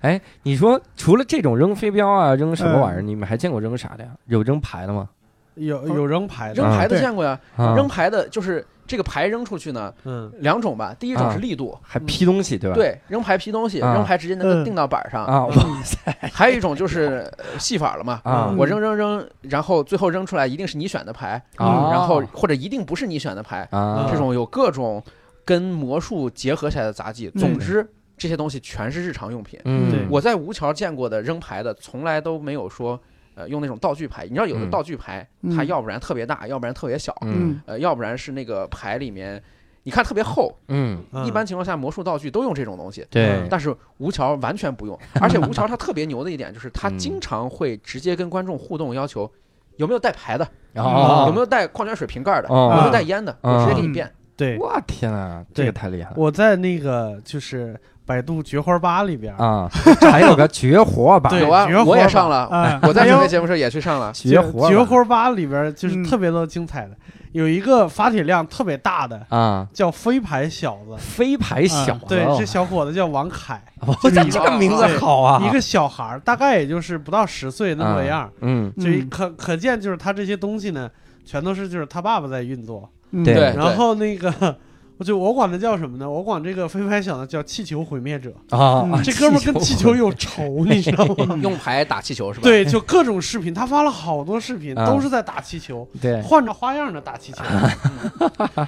[0.01, 3.01] 哎，你说除了这种扔飞镖啊，扔什么玩意儿？
[3.01, 4.09] 嗯你们还见过扔啥的呀？
[4.27, 5.09] 有扔牌的吗？
[5.55, 12.75] 有有扔牌的扔，牌的见过呀，啊扔牌的就是这个牌扔出去呢，嗯两种吧，第一种啊是力度，还劈东西对吧？
[12.75, 15.25] 对，扔牌劈东西，啊扔牌直接能够嗯定到板上。
[15.25, 15.97] 啊，哇塞
[16.34, 25.01] 还有一种就是呃戏法了嘛，啊我扔扔扔，然后最后扔出来一定是你选的牌，啊，然后或者一定不是你选的牌，啊这种有各种
[25.45, 27.32] 跟魔术结合起来的杂技。
[27.36, 29.58] 嗯总之，这些东西全是日常用品。
[29.63, 32.99] 嗯，我在吴桥见过的扔牌的，从来都没有说。
[33.36, 34.70] 呃，用那种道具牌，你知道有的嗯。
[34.70, 35.56] 道具牌，嗯。
[35.56, 37.62] 它要不然特别大，要不然特别小，嗯。
[37.65, 39.41] 呃，要不然是那个牌里面，
[39.84, 40.56] 你看特别厚。
[40.67, 41.26] 嗯，嗯。
[41.26, 44.98] 一般情况下，魔术道具都用这种东西，对，但是吴桥完全不用。
[45.20, 46.98] 而且吴桥他特别牛的一点就是，他嗯。
[46.98, 49.32] 经常会直接跟观众互动，要求
[49.78, 54.12] 有没有带牌的，哦，有没有带矿泉水瓶盖的，哦有没有带烟的，我直接给你变。
[54.38, 56.15] 对，我天啊，这个太厉害了。
[56.17, 59.69] 我在那个就是百度绝活吧里边，啊！
[60.01, 61.29] 还有个绝活吧？
[61.29, 64.11] 对有啊绝，活我也上了，啊，我在准备节目时候也去上了。
[64.13, 64.67] 绝活吧。
[64.69, 66.03] 绝活吧里边就是嗯。
[66.03, 66.95] 特别多精彩的，
[67.31, 70.97] 有一个发帖量特别大的，啊，叫飞牌小子。
[70.97, 78.21] 飞牌小子，对，这小伙子叫王凯， 我这这个名字好啊，一个小孩儿，大概也就是不到十岁那么个样。
[78.21, 79.09] 儿，嗯，就一嗯。
[79.09, 80.89] 可可见就是他这些东西呢，
[81.23, 82.89] 全都是就是他爸爸在运作。
[83.23, 83.53] 对。
[83.55, 84.57] 然后那个，
[85.01, 86.07] 我就我管他叫什么呢？
[86.07, 88.29] 我管这个飞拍小子叫气球毁灭者。
[88.51, 91.35] 啊，嗯啊这哥们儿跟气球有仇，你知道吗？
[91.41, 97.41] 用牌打气球是吧？，对，就各种视频，他发了好多视频，啊都是在打气球，对换着花样的打气球。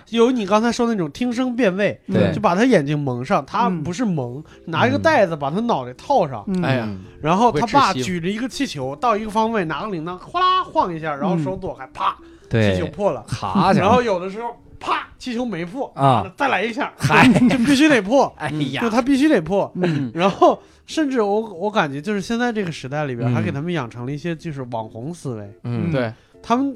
[0.09, 12.17] 有你刚才说那种听声辨位，对就把他眼睛蒙上，他嗯不是蒙，拿一个袋子把他脑袋套上，嗯哎呀嗯然后他爸举着一个气球到一个方位，拿个铃铛哗啦晃一下，然后手躲开，啪，
[12.49, 13.23] 气球，破了。
[13.27, 14.49] 卡，然后有的时候
[14.83, 17.25] 啪，气球没破啊，再来一下， 嗨。
[17.49, 19.71] 就必须得破，哎就呀，他必须得破。
[19.75, 20.11] 嗯。
[20.13, 23.33] 然后甚至我我感觉就是现在这个时代里边，嗯。
[23.33, 25.89] 还给他们养成了一些就是网红思维，嗯。
[25.89, 26.75] 对，他们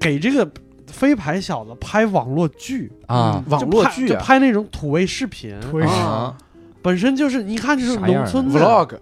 [0.00, 0.50] 给这个
[0.88, 3.42] 飞牌小子拍网络剧，啊。
[3.48, 4.20] 网络剧啊。
[4.20, 6.36] 拍那种土味视频，土味啊，
[6.82, 8.98] 本身就是你看就是农村的，vlog，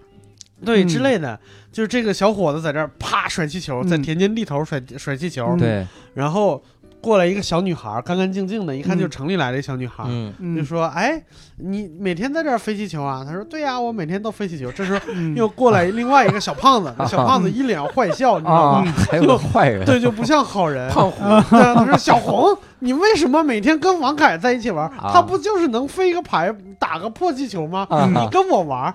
[0.64, 0.88] 对嗯。
[0.88, 1.38] 之类的，
[1.72, 4.02] 就是这个小伙子在这儿啪甩气球，在嗯。
[4.02, 6.62] 田间地头甩甩气球，嗯对，然后
[7.02, 10.04] 过来一个小女孩，干干净净的，一看就是嗯城里来的小女孩。
[10.06, 11.20] 嗯嗯就说：“哎，
[11.56, 20.88] 你每天在这儿飞气球啊？”他说：“对呀、我每天都飞气球。”这时候嗯又过来另外一个小胖子，那 小胖子一脸坏笑，你知道啊吗？，还有坏人， 对，就不像好人。
[20.90, 24.88] 胖虎，对啊，他说：“小红，你为什么每天跟王凯在一起玩？
[24.88, 27.87] 啊他不就是能飞个牌，打个破气球吗？
[27.88, 28.92] 啊你跟我玩。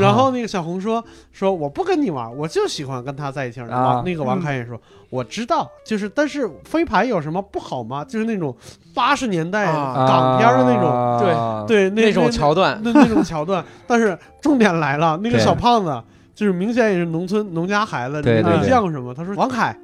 [0.00, 4.02] 然后那个小红说：“说我不跟你玩，我就喜欢跟他在一起玩。
[4.04, 8.04] 那个王凯也说：“我知道，就是但是飞牌有什么不好吗？
[8.04, 8.54] 就是那种
[8.92, 13.64] 八十年代啊港片的那种，对，对那那种桥段，那那种桥段。
[13.86, 16.02] 但是重点来了，那个小胖子
[16.34, 19.14] 就是明显也是农村农家孩子，对对没犟什么。
[19.14, 19.74] 他说：“王凯，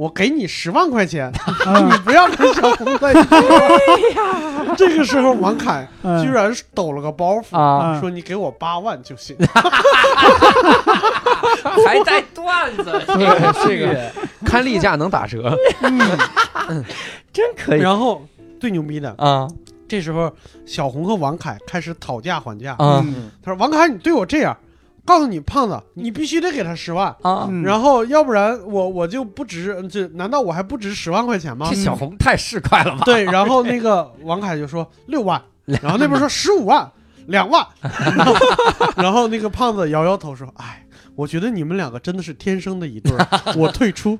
[0.00, 1.30] 我给你十万块钱，
[1.66, 3.28] 啊 你不要跟小红在一起。
[3.34, 6.22] 玩。”这个时候，王凯嗯。
[6.22, 9.36] 居然抖了个包袱，说：“你给我八万就行。
[11.86, 14.10] 还带段子， 对这个。
[14.46, 15.54] 看例假能打折，
[17.30, 17.80] 真可”以。
[17.80, 18.26] 然后
[18.58, 19.46] 最牛逼的，啊。
[19.86, 20.32] 这时候
[20.64, 22.72] 小红和王凯开始讨价还价。
[22.78, 23.04] 啊。
[23.04, 23.30] 嗯。
[23.44, 24.56] 他说：“王凯，你对我这样，
[25.04, 27.62] 告诉你胖子，你必须得给他十万，啊，嗯。
[27.62, 31.66] 然后要不然我我就不值，这难道我还不值十万块钱吗？
[31.70, 31.76] 这？
[31.76, 33.02] 小红太市侩了吧？
[33.04, 36.90] 对，然后那个王凯就说六万，然后那边说十五万，
[37.26, 38.34] 两万， 然后
[38.96, 40.84] 然后那个胖子摇摇头说：“哎，
[41.14, 44.18] 我觉得你们两个真的是天生的一对儿， 我退出。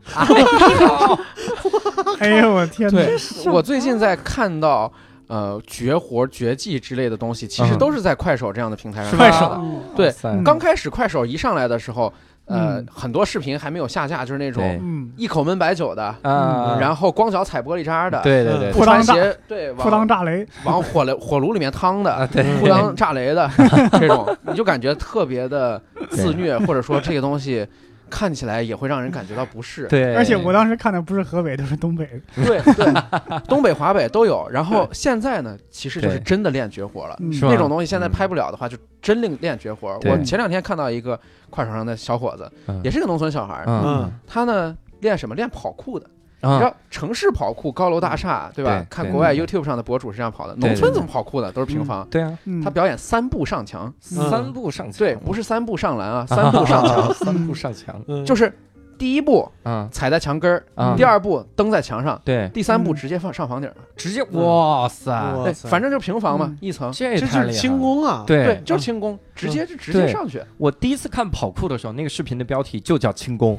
[2.19, 3.03] 哎呦我天哪！
[3.03, 3.17] 对，
[3.51, 4.93] 我最近在看到
[5.31, 7.79] 呃绝活、绝技之类的东西，其实嗯。
[7.79, 9.49] 都是在快手这样的平台上是看到的。
[9.57, 9.81] 吧嗯。
[9.97, 12.13] 对嗯刚开始快手一上来的时候，
[12.47, 23.49] 呃嗯，很多视频还没有下架，就是那种嗯，一口闷白酒的，啊，然后光脚踩玻璃渣的，对对对，不裤裆炸穿鞋，对，裤裆炸雷，往火炉火炉里面趟的，啊对，裤裆炸雷的
[24.01, 27.65] 这种，你就感觉特别的自虐，或者说这个东西
[28.11, 29.87] 看起来也会让人感觉到不适。
[29.87, 32.45] 对，而且我当时看的不是河北，都是东北的。
[32.45, 34.47] 对对，东北、华北都有。
[34.51, 37.17] 然后现在呢，其实就是真的练绝活了。
[37.21, 39.99] 嗯那种东西现在嗯拍不了的话，就真练练绝活。
[40.05, 41.19] 我前两天看到一个
[41.49, 45.35] 快手上的小伙子，嗯也是个农村小孩，嗯他呢练什么？
[45.35, 46.07] 练跑酷的。
[46.43, 48.85] 你啊知道城市跑酷、高楼大厦，对吧？
[48.89, 51.51] 看国外 YouTube 上的博主是这样跑的，农村怎么跑酷的？
[51.53, 52.07] 都是平房。
[52.11, 58.53] 对啊，嗯，他表演三步上墙，三步上墙，对，不是三步上篮啊， 三步上墙， 三步上墙，嗯”就是
[59.01, 63.75] 第一步啊踩在墙根儿，啊，第二步蹬在墙上，对，第三步嗯直接放上房顶儿。
[63.97, 66.93] 直接哇塞，对，哇塞反正就是平房嘛嗯，一层。
[66.93, 68.05] 这这就是轻功。
[68.05, 68.25] 啊！
[68.27, 70.43] 对对，就是轻功，直接就直接上去。
[70.59, 73.59] 我第一次看跑酷的时候，那个视频的标题就叫轻功，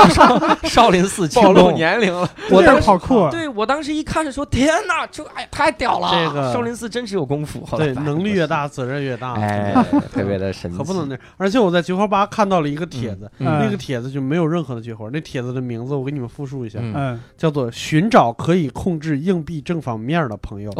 [0.64, 1.74] 少林寺轻暴露功。
[1.74, 6.10] 年龄了，我当时跑酷啊，对我当时一看就说天哪，这哎太屌了！
[6.12, 7.64] 这个少林寺真是有功夫。
[7.64, 9.34] 后来对，能力越大，责任越大。
[9.34, 9.74] 哎，
[10.12, 10.76] 特别的神奇。
[10.76, 11.24] 可不能那样。
[11.36, 15.10] 而且我在菊花吧看到了一个帖子，嗯嗯那个帖子就没有任何的绝活。
[15.10, 20.72] 那帖子的名字我给你们复述一下，嗯，嗯，叫做“寻找可以控制硬币正反面的朋友”。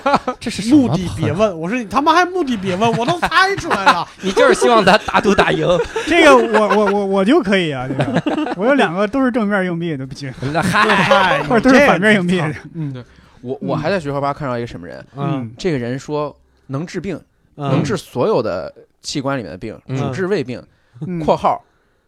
[0.40, 4.06] 这是什么目的别问，我说你他妈还目的别问，我都猜出来了。
[4.22, 5.66] 你就是希望咱打赌打赢。
[6.06, 8.54] 这个我我我我就可以啊，这个。
[8.56, 12.42] 我有两个都是正面硬币的，不行，那嗨，嗨，或者都是反面硬币。
[12.74, 13.04] 嗯。
[13.42, 15.50] 我我还在学校吧看到一个什么人，嗯。
[15.58, 16.34] 这个人说
[16.68, 17.20] 能治病，
[17.56, 17.70] 嗯。
[17.70, 19.96] 能治所有的器官里面的病，嗯。
[19.96, 20.62] 主治胃病
[21.06, 21.62] 嗯（括号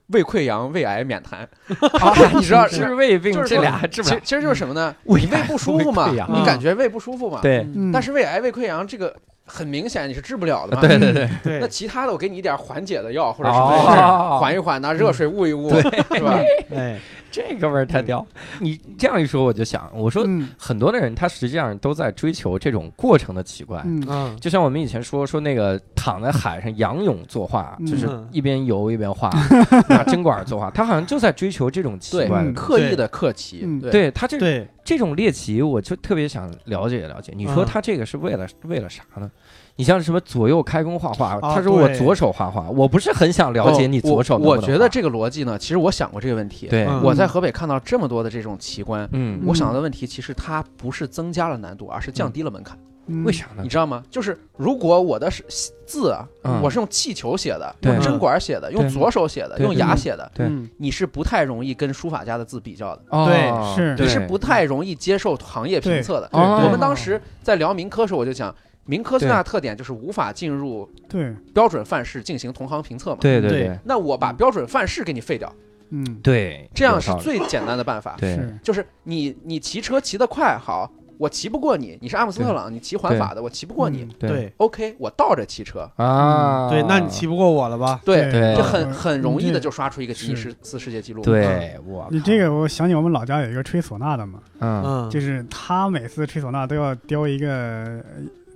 [0.09, 1.41] 胃溃疡、胃癌免谈
[2.01, 4.03] 啊你知道治胃病就是这俩治）。
[4.03, 4.15] 不了。
[4.15, 4.95] 其实其实就是什么呢？
[5.05, 7.41] 胃胃不舒服嘛你感觉胃不舒服嘛？。
[7.43, 10.81] 对嗯，但是胃癌、胃溃疡这个很明显你是治不了的嘛。
[10.83, 15.83] 对对对，对那其他的我给你一点缓解的药或者什么缓一缓呐，热水捂一捂，是
[16.21, 16.39] 吧？
[16.75, 16.99] 哎，
[17.31, 18.27] 这哥们儿太屌。
[18.61, 23.83] 你这样一说，我就想，我说嗯很多的人他实际上都在追求这种过程的奇观。
[23.87, 29.31] 嗯嗯就像我们以前说说那个躺在海上仰泳作画，嗯就是一边游一边画，
[29.89, 32.45] 拿针管作画，他好像就在追求这种奇对怪。
[32.53, 37.33] 刻意的刻奇，嗯对对他这对，这种猎奇，我就特别想了解了解。
[37.37, 39.31] 你说嗯他这个是为了为了啥呢？
[39.77, 46.67] 你像什么左右开弓画画，啊他说我左手画画，我不是很想了解你左手我觉得这个逻辑呢，其实我想过这个问题。
[46.67, 52.77] 对，嗯我在河北看到这么多的这种奇观，嗯，我想到的问题其实它不是增加了难度，而是降低了门槛。
[53.09, 53.69] 嗯为啥呢你？
[53.69, 54.03] 知道吗？
[54.11, 55.45] 就是如果我的是
[55.87, 66.29] 字啊，嗯我是用气球写的，对用针管写的，用对左手写的，对用牙写的，对嗯你是不太容易跟书法家的字比较的，哦对是对你是不太容易接受行业评测的。
[66.33, 68.55] 对哦我们当时在聊民科的时候，我就讲。
[68.91, 73.19] 民科最大的特点就是无法进入对，标准范式进行同行评测嘛。
[73.21, 75.55] 对对对对那我把标准范式给你废掉，
[75.91, 78.17] 嗯对，这样是道理最简单的办法。
[78.19, 84.03] 对是，就是你你骑车骑得快，好，我骑不过你，你是阿姆斯特朗，你骑环法的，我骑不过你。
[84.05, 88.01] 嗯对对 OK，我倒着骑车，啊，对，那你骑不过我了吧？
[88.05, 91.23] 对，对这很很容易的就刷出一个吉尼是斯世界纪录。
[91.23, 98.03] 对我你这个我想起我们老家有一个吹唢呐的嘛，嗯嗯，就是他每次吹唢呐都要叼一个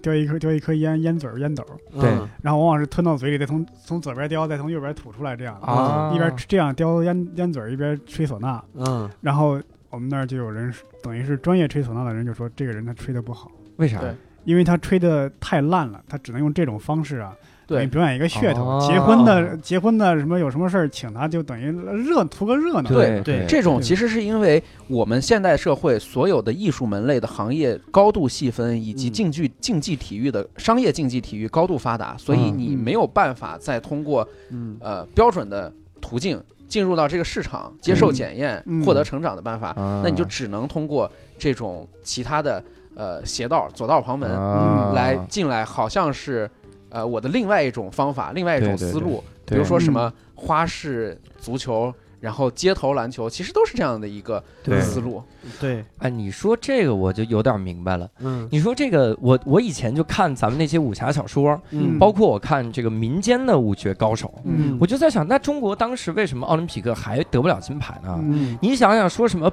[0.03, 9.61] 叼一颗叼一颗烟烟嘴儿烟斗儿，对嗯然后往往是吞到嘴里，再从从左边叼，再从右边吐出来，这样啊一边这样叼烟烟嘴儿一边吹唢呐，嗯，然后
[9.92, 14.02] 我们那儿就有人等于是专业吹唢呐的人就说这个人他吹的不好，为啥？
[14.44, 17.33] 因为他吹的太烂了，他只能用这种方式啊。
[17.64, 22.90] 等于对表演一个噱头，哦结婚的结婚的什么有什么事儿，请他就等于热图个热闹。
[22.90, 40.00] 对对这种其实是因为我们现代社会所有的艺术门类的行业高度细分，以及嗯竞技竞技体育的商业竞技体育高度发达，所以嗯你没有办法再通过嗯呃标准的途径进入到这个市场，接受检验嗯，获得成长的办法，啊。
[40.02, 46.50] 那你就只能通过这种其他的呃邪道左道旁门嗯来进来，好像是
[46.88, 51.92] 呃我的另外一种方法，另外一种对对思路，比如说什么花式足球。
[52.22, 54.80] 然后街头篮球，其实都是这样的一个对。
[54.80, 55.20] 思路。
[55.61, 58.08] 对，哎，你说这个我就有点明白了。
[58.20, 58.48] 嗯。
[58.48, 61.98] 你说这个，我我以前就看咱们那些武侠小说，嗯。
[61.98, 64.78] 包括我看这个民间的武学高手，嗯。
[64.80, 68.16] 我就在想，那中国当时为什么奥林匹克还得不了金牌呢？
[68.22, 68.57] 嗯。
[68.62, 69.51] 你想想，说什么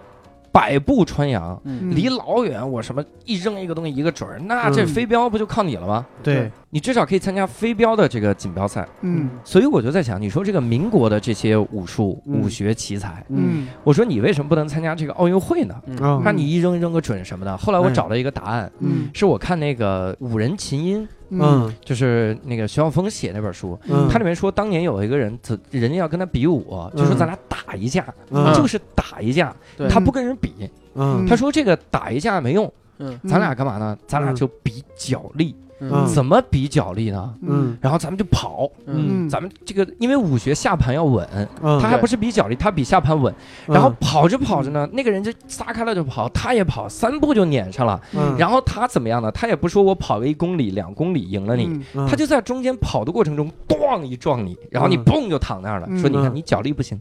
[0.51, 1.89] 百步穿杨，嗯。
[1.95, 4.87] 离老远我什么一扔一个东西一个准儿，那这嗯。
[4.87, 6.05] 飞镖不就靠你了吗？
[6.21, 8.87] 对，你至少可以参加飞镖的这个锦标赛。
[9.01, 9.29] 嗯。
[9.43, 12.41] 所以我就在想，你说这个民国的这些武术、嗯。
[12.41, 13.67] 武学奇才，嗯。
[13.83, 15.75] 我说你为什么不能参加这个奥运会呢？
[16.23, 17.57] 那你一扔扔个准什么的。
[17.57, 19.09] 后来我哎找了一个答案，嗯。
[19.13, 21.73] 是我看那个五人琴音，嗯。
[21.83, 24.07] 就是那个徐晓峰写那本书，嗯。
[24.09, 26.63] 它里面说当年有一个人，他人家要跟他比武，
[26.95, 28.53] 就说咱俩打一架，嗯。
[28.53, 29.87] 就是打一架，对。
[29.87, 31.25] 他不跟人比，嗯。
[31.27, 33.19] 他说这个打一架没用，嗯。
[33.27, 33.97] 咱俩干嘛呢？
[34.05, 34.35] 咱俩嗯。
[34.35, 36.05] 就比脚力，嗯。
[36.07, 37.33] 怎么比脚力呢？
[37.41, 37.77] 嗯。
[37.81, 39.25] 然后咱们就跑，嗯。
[39.25, 39.29] 嗯。
[39.29, 41.27] 咱们这个因为武学下盘要稳，
[41.61, 43.33] 嗯，他还不是比脚力，他比下盘稳。
[43.67, 43.73] 嗯。
[43.73, 47.99] 然后跑着跑着呢，那个人就撒开了就跑，他也跑，三步就撵上了。
[48.13, 48.35] 嗯。
[48.37, 49.31] 然后他怎么样呢？
[49.31, 55.05] 他也不说我跑个一公里、两公里赢了你，他就在中间跑的过程中，咣一撞你，然后你嗯。
[55.05, 56.35] 嘣就躺那儿了，说你看嗯。
[56.35, 56.99] 你脚力不行，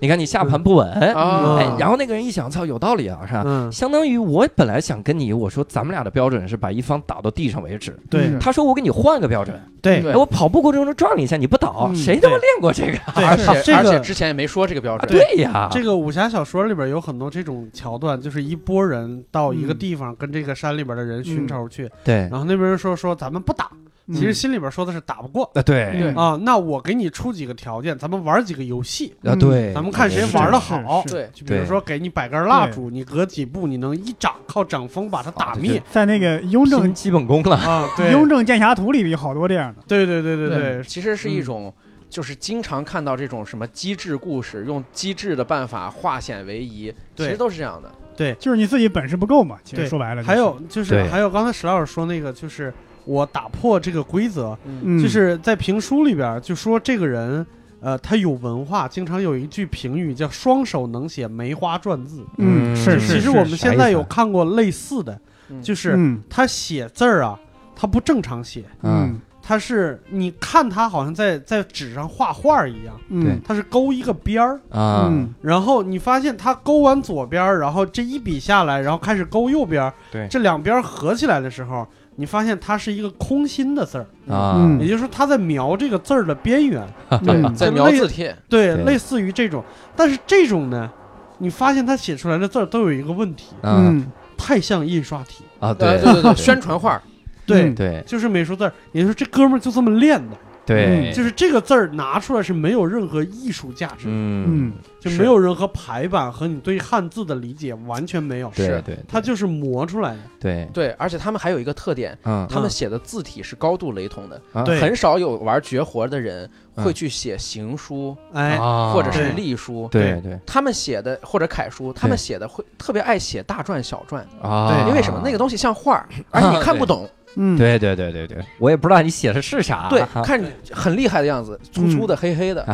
[0.00, 3.42] 你看你下盘不稳，啊哎，然后那个人一想，操，有道理啊，是吧？
[3.44, 3.70] 嗯。
[3.70, 7.96] 相当于我本来想跟你，我说咱们俩的标准是把一方打到地上为止。
[8.08, 8.30] 对。
[8.40, 10.02] 他说我给你换个标准，对。
[10.14, 11.96] 我跑步过程中撞你一下你不倒，嗯。
[11.96, 12.98] 谁他妈练过这个？
[13.14, 13.24] 对。
[13.28, 15.12] 而且而且之前也没说这个标啊，准。
[15.12, 22.28] 对呀，这个武侠小说里边有很多这种桥段，就是一波人到一个地方跟这个山里边的人寻仇去，对。
[22.30, 23.78] 然后那边人说说咱们不打，嗯
[24.12, 31.02] 其实心里边说的是打不过啊对对啊，那我给你出几个条件，咱们玩几个游戏，啊对，咱们看谁玩的好。
[31.06, 37.56] 对，就比如说给你摆根蜡烛，你隔几步你能一掌靠掌风把它打灭在那个《雍正基本功了。
[37.56, 37.88] 啊？
[37.96, 39.82] 对， 雍正剑侠图》里有好多这样的。
[39.86, 41.72] 对对对对对，其实是一种。
[42.08, 47.88] 就是经常看到这种什么机智故事，用机智的办法化险为夷，其实都是这样的。
[48.16, 52.74] 对就是你自己本事不够嘛，其实说白了就是，还有就是还有刚才史老师说那个，就是
[53.10, 57.44] 我打破这个规则，嗯，就是在评书里边就说这个人，
[57.80, 65.60] 呃，他有文化，经常有一句评语叫“双手能写梅花篆字嗯是嗯是其实我们现在有看过类似的，嗯。
[65.60, 66.22] 就是嗯。
[66.30, 67.36] 他写字儿啊，
[67.74, 75.34] 他不正常写，嗯，他是你看他好像在在纸上画画一样，嗯他是勾一个边儿，啊，嗯。
[75.42, 80.28] 然后你发现他勾完左边儿，然后这一笔下来，然后开始勾右边儿，对。
[80.28, 81.84] 这两边儿合起来的时候，
[82.16, 84.54] 你发现它是一个空心的字儿，啊。
[84.58, 84.80] 嗯。
[84.80, 86.86] 也就是说他在描这个字儿的边缘，
[87.24, 87.54] 对。
[87.54, 88.84] 在描字帖，对，对。
[88.84, 89.64] 类似于这种，
[89.96, 90.90] 但是这种呢，
[91.38, 93.98] 你发现他写出来的字儿都有一个问题，嗯。
[93.98, 94.06] 嗯
[94.42, 96.00] 太像印刷体，啊，呃 对。
[96.00, 97.00] 对对对，宣传画，
[97.44, 98.02] 对，嗯对。
[98.06, 100.36] 就是美术字儿，也就是说这哥们儿就这么练的，
[100.66, 104.46] 对，就是这个字儿拿出来是没有任何艺术价值，嗯。
[104.48, 108.68] 嗯，就没有任何排版和你对汉字的理解完全没有，是。
[108.68, 112.46] 对对，它就是磨出来的，对，对，而且他们还有一个特点，嗯。
[112.48, 114.62] 他们写的字体是高度雷同的，啊。
[114.62, 114.78] 对。
[114.80, 116.84] 很少有玩绝活的人嗯。
[116.84, 119.88] 会去写行书哎，啊或者是隶书。
[119.90, 125.20] 对对他们写的或者楷书，他们写的会特别爱写大篆小篆，啊，因为什么？
[125.24, 132.66] 那个东西像画儿， 而且你看不懂，嗯，对对对对对，我也不知道你写的是啥，对，看着很厉害的样子，粗粗的、黑黑的，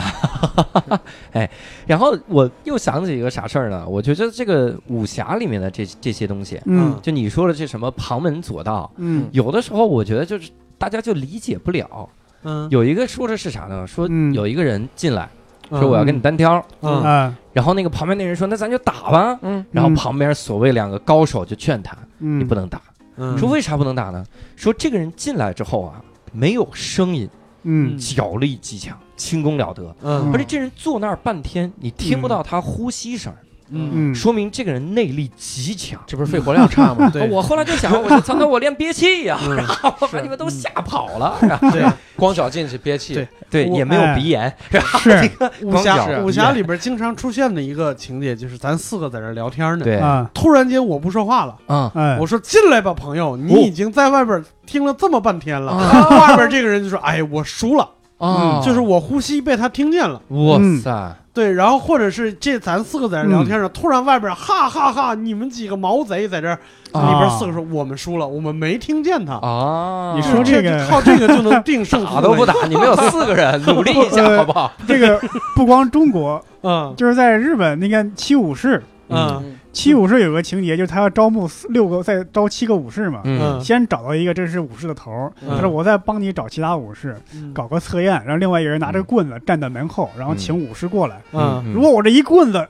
[1.32, 1.48] 哎
[1.86, 3.86] 然后我又想起一个啥事儿呢？
[3.86, 6.98] 我觉得这个武侠里面的这这些东西，嗯。
[7.02, 9.28] 就你说的这什么旁门左道，嗯。
[9.32, 12.08] 有的时候我觉得就是大家就理解不了。
[12.42, 13.86] 嗯，有一个说的是啥呢？
[13.86, 14.32] 说嗯。
[14.32, 15.28] 有一个人进来
[15.70, 15.80] 嗯。
[15.80, 17.02] 说我要跟你单挑，嗯。
[17.02, 19.38] 啊然后那个旁边那人说那咱就打吧。
[19.42, 19.94] 嗯，然后嗯。
[19.94, 22.80] 旁边所谓两个高手就劝他，嗯，你不能打。
[23.16, 23.36] 嗯。
[23.38, 24.24] 说为啥不能打呢？
[24.56, 26.02] 说这个人进来之后啊，
[26.32, 27.28] 没有声音，
[27.62, 27.96] 嗯。
[27.98, 30.30] 脚力极强，轻功了得，嗯。
[30.32, 33.32] 而且这人坐那儿半天，你听不到他呼吸声，
[33.70, 36.00] 嗯，说明这个人内力极强。
[36.06, 37.08] 这不是肺活量差吗？
[37.12, 37.28] 对。
[37.30, 39.56] 我后来就想，我就操，那我练憋气呀，嗯。
[39.56, 41.36] 然后把你们都吓跑了。
[41.42, 41.84] 然 后对。
[42.16, 43.14] 光脚进去憋气。
[43.14, 44.52] 对，对，也没有哎鼻炎，
[44.98, 45.30] 是。
[45.62, 51.56] 武侠武侠里边经常出现的一个情节就是咱四个在这聊天呢，对，啊，突然间我不说话了。
[51.68, 55.72] 嗯，哎，我说进来吧，朋友，你已经在外边听了这么半天了。
[55.72, 56.08] 啊。
[56.28, 57.88] 外边这个人就说：“哎，我输了，
[58.18, 60.20] 哦就是我呼吸被他听见了。
[60.28, 60.78] 哇嗯。
[60.80, 66.58] 塞，”对，然后或者是这咱四个在这聊天呢，突然外边哈哈哈，你们几个毛贼在这儿，
[66.92, 67.10] 啊。
[67.12, 69.34] 里边四个说我们输了，我们没听见他。
[69.34, 74.72] 啊，你说这个靠这个就能定胜负，打都不打，你们有四个人， 努力一下呃好不好？
[74.88, 75.20] 这个
[75.54, 76.94] 不光中国，嗯。
[76.96, 79.42] 就是在日本那个七武士，嗯。
[79.44, 83.20] 嗯七武士有个情节，就是他要招募四六个，再招七个武士嘛。
[83.24, 83.60] 嗯。
[83.60, 87.52] 先找到一个这是武士的头他说我再帮你找其他武士嗯。
[87.52, 91.20] 搞个测验，让另外一个人拿着棍子站在门后，然后请武士过来。
[91.32, 91.62] 嗯。
[91.74, 92.66] 如果我这一棍子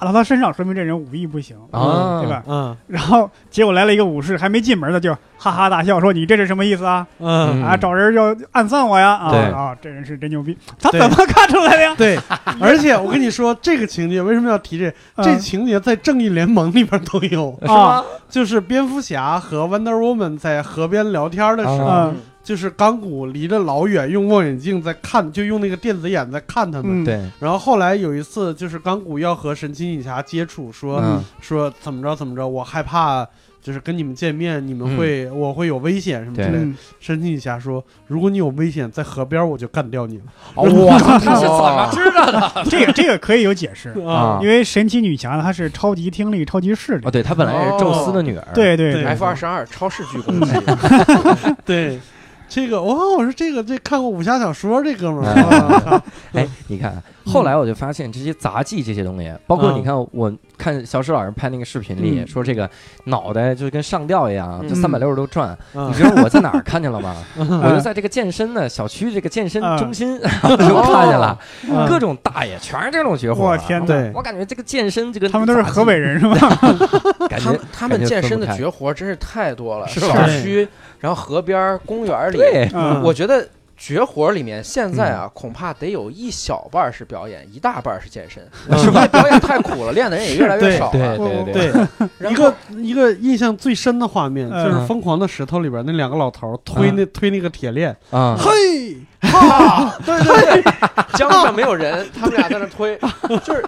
[0.00, 2.42] 打到他身上，说明这人武艺不行，啊对吧？
[2.46, 7.06] 嗯然后结果来了一个武士，还没进门呢，就哈哈大笑说：“你这是什么意思啊？
[7.18, 9.10] 嗯，啊，找人要暗算我呀！
[9.10, 11.94] 啊啊，这人是真牛逼，他怎么看出来的呀？
[11.96, 12.18] 对，
[12.60, 14.90] 而且我跟你说，这个情节为什么要提这？
[15.16, 18.02] 这嗯情节在《正义联盟》里边都有，是吗？
[18.28, 22.12] 就是蝙蝠侠和 Wonder Woman 在河边聊天的时候，
[22.44, 27.02] 就是钢骨离着老远，用望远镜在看，就用那个电子眼在看他们。
[27.02, 31.24] 嗯，对，然后后来有一次，就是钢骨要和神奇女侠接触，说、嗯。
[31.40, 33.26] 说怎么着怎么着，我害怕。
[33.64, 36.58] 就是跟你们见面，你们会、我会有危险什么之类的。
[36.58, 40.24] 嗯神奇女侠说：“如果你有危险，在河边我就干掉你了。
[40.84, 42.62] 哇，他是怎么知道的？
[42.68, 44.38] 这个这个可以有解释，啊。
[44.42, 47.06] 因为神奇女侠她是超级听力、超级视力。
[47.06, 47.10] 哦，。
[47.10, 49.04] 对她本来也是宙斯的女儿，对对对。
[49.06, 50.52] F 二十二超视距 攻击，
[51.64, 51.98] 对，
[52.48, 56.02] 这个哦，我说这个这看过武侠小说这哥们儿，
[56.34, 62.26] 哎你看，后来我就发现这些杂技这些东西，包括嗯你看，我看小史老师拍那个视频里嗯。
[62.26, 62.68] 说，这个
[63.04, 65.56] 脑袋就跟上吊一样，就嗯三百六十度转。
[65.74, 65.88] 嗯。
[65.88, 67.16] 你知道我在哪儿看见了吗？
[67.36, 67.60] 嗯。
[67.62, 69.76] 我就在这个健身的小区这个健身嗯。
[69.78, 71.38] 中心就看见了，
[71.68, 71.86] 嗯。
[71.88, 73.52] 各种大爷全是这种绝活啊。
[73.52, 73.86] 我天哪！
[73.86, 74.12] 对。
[74.14, 76.36] 我感觉这个健身这个他们都是河北人是吧？
[77.28, 80.00] 感觉他们健身的绝活真是太多了，是。
[80.00, 80.68] 小区，
[81.04, 83.46] 然后河边、公园里，对，嗯，我觉得
[83.76, 88.42] 绝活里面现在啊，恐怕得有一小半是表演，一大半是健身，
[88.78, 89.06] 是吧？
[89.12, 91.18] 表演太苦了，练的人也越来越少对了。
[91.18, 91.70] 对对，
[92.18, 92.32] 对。
[92.32, 100.72] 一个一个印象最深的画面嗯就是《疯狂的石头》里边那两个老头推那推那个铁链，啊，嘿哈，对 对对，
[101.18, 102.98] 江上没有人，他们俩在那推，
[103.44, 103.62] 就是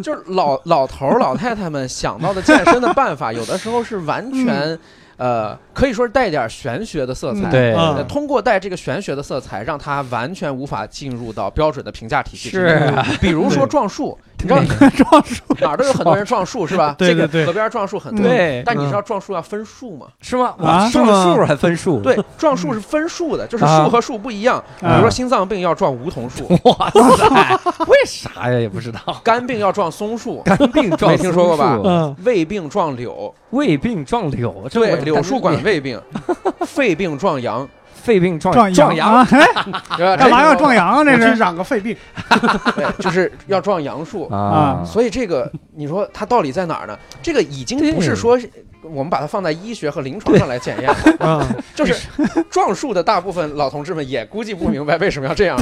[0.00, 4.78] 就是老老头老太太们想到的健身的办法，有的时候是完全。
[5.18, 8.04] 呃，可以说是带一点玄学的色彩，嗯对。
[8.08, 12.68] 通过带这个玄学的色彩，让它完全无法进入到标准的评价体系之内。
[12.68, 12.84] 是。
[12.94, 14.60] 啊比如说撞树， 你知道
[14.90, 16.94] 撞树哪儿都有很多人撞树是吧？
[16.96, 18.24] 对 对对这个河边撞树很多。
[18.24, 20.06] 对但你知道撞树要分数吗？
[20.20, 20.54] 是吗？
[20.58, 22.00] 啊，撞树还分数？
[22.00, 24.62] 对，撞树是分数的，就是啊树和树不一样。
[24.80, 28.58] 比啊如说心脏病要撞梧桐树，哇塞，为啥呀？
[28.58, 29.00] 也不知道。
[29.24, 36.00] 肝病要撞松树，肝病撞没听说过吧胃病撞柳，胃病撞柳，对，柳树管胃病，
[36.60, 37.68] 肺病撞羊，
[38.08, 39.28] 肺病撞撞撞羊啊！
[39.30, 39.46] 哎
[39.98, 41.04] 对吧干嘛要壮阳啊？
[41.04, 41.94] 这是染个肺病，
[42.98, 44.26] 就是要壮阳树。
[44.28, 46.98] 啊，所以这个你说它道理在哪儿呢？
[47.22, 48.38] 这个已经不是说
[48.82, 52.08] 我们把它放在医学和临床上来检验了，啊， 就是
[52.50, 55.58] 撞树的大部分老同志们也估计不明白为什么要这样。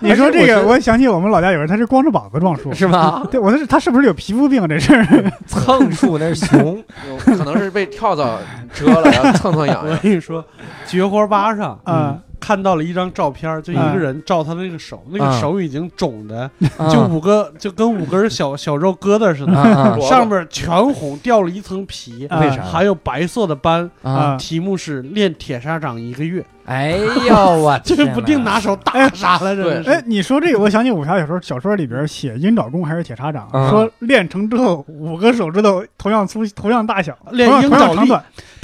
[0.00, 3.26] 你说这个，我想起我们老家有人，他是光着膀子撞树，是吗？
[3.30, 4.66] 对，我是他是不是有皮肤病？
[4.68, 6.82] 这 是蹭树那是熊，
[7.18, 8.38] 可能是被跳蚤
[8.72, 9.96] 蛰了，然后蹭蹭痒我。
[10.02, 10.44] 跟你说，
[10.86, 22.62] 绝活吧上啊看到了一张照片，就一个人照他的那个手，那个啊手已经肿的，啊就五个就跟五根小小肉疙瘩似的，上面全红，掉了一层皮，啊为啥？
[22.62, 23.90] 还有白色的斑。
[24.02, 24.36] 啊！
[24.38, 26.90] 题目是练铁砂掌一个月，哎
[27.26, 29.90] 呦我天哪， 就是不定拿手打啥了，真的是。
[29.90, 38.12] 哎，你说这个，我想起武侠小说小说里边写鹰爪功还是铁砂掌，啊说练成之后五个手指头同样粗、同样大小，练鹰爪力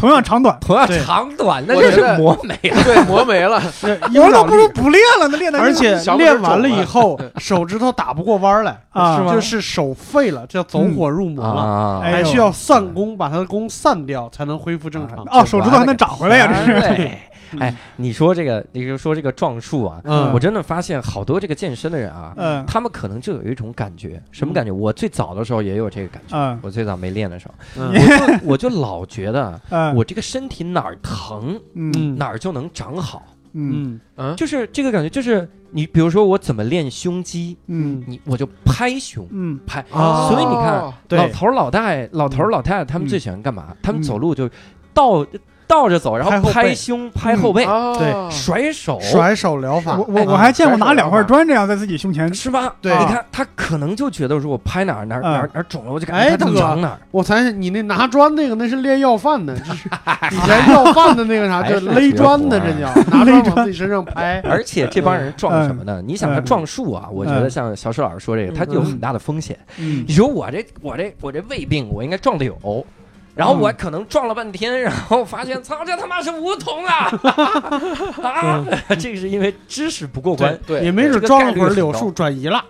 [0.01, 1.63] 同样长短，同样长短。
[1.69, 2.83] 那就是磨没了。
[2.85, 3.63] 对，磨没了。
[3.85, 15.19] 我鹰爪力，都不如不练了，那练的而且练完了以后， 手指头打不过弯来，啊是吗就是手废了，叫走火入魔了，啊哎呦还需要散功，把他的功散掉，才能恢复正常。
[15.31, 17.11] 哦，手指头还能长回来呀，这是。
[17.51, 20.33] 对，哎，你说这个，你就说这个撞树啊，嗯。
[20.33, 22.65] 我真的发现好多这个健身的人啊，嗯。
[22.67, 24.71] 他们可能就有一种感觉，什么感觉？
[24.71, 27.93] 我最早的时候也有这个感觉，嗯我最早没练的时候，嗯。
[27.93, 32.17] 我就我就老觉得 嗯，我这个身体哪儿疼嗯。
[32.17, 33.23] 哪儿就能长好，
[33.53, 33.73] 嗯。
[33.73, 34.01] 嗯。
[34.17, 38.03] 嗯，就是这个感觉，就是你比如说我怎么练胸肌，嗯。
[38.07, 39.27] 你我就拍胸。
[39.31, 39.59] 嗯。
[39.67, 40.29] 拍，哦。
[40.31, 43.09] 所以你看，老头儿老大爷、老头儿老太太，他们嗯。
[43.09, 43.75] 最喜欢干嘛？
[43.83, 44.03] 他们嗯。
[44.03, 44.49] 走路就
[44.93, 45.27] 倒
[45.71, 47.65] 倒着走，然后拍胸、拍后背、
[48.29, 49.97] 甩手，甩手疗法。
[49.97, 52.75] 我，我我还见过拿两块砖这样在自己胸前，是吧？
[52.83, 52.93] 对。
[52.99, 56.53] 你看他可能就觉得说我拍哪儿哪儿哪儿哪儿肿了，我就感觉它哎大哥。
[56.53, 56.99] 能长哪儿。
[57.13, 59.89] 我才你那拿砖那个那是练要饭的，这是
[60.35, 64.41] 以前要饭的那个啥就是勒砖的，这叫拿砖往自己身上拍。
[64.51, 66.03] 而且这帮人撞什么呢？
[66.05, 67.09] 你想他嗯撞树啊？
[67.13, 69.57] 我觉得像小史老师说这个，他就有很大的风险。
[69.79, 70.05] 嗯。
[70.09, 72.57] 你说我这我这我这胃病，我应该撞柳，
[73.35, 77.11] 然后我可能撞了半天， 然后发现操，这他妈是梧桐啊！
[78.23, 78.65] 啊，
[78.99, 82.65] 这个是因为知识不过关，对，也没这个准撞了会儿柳树转移了。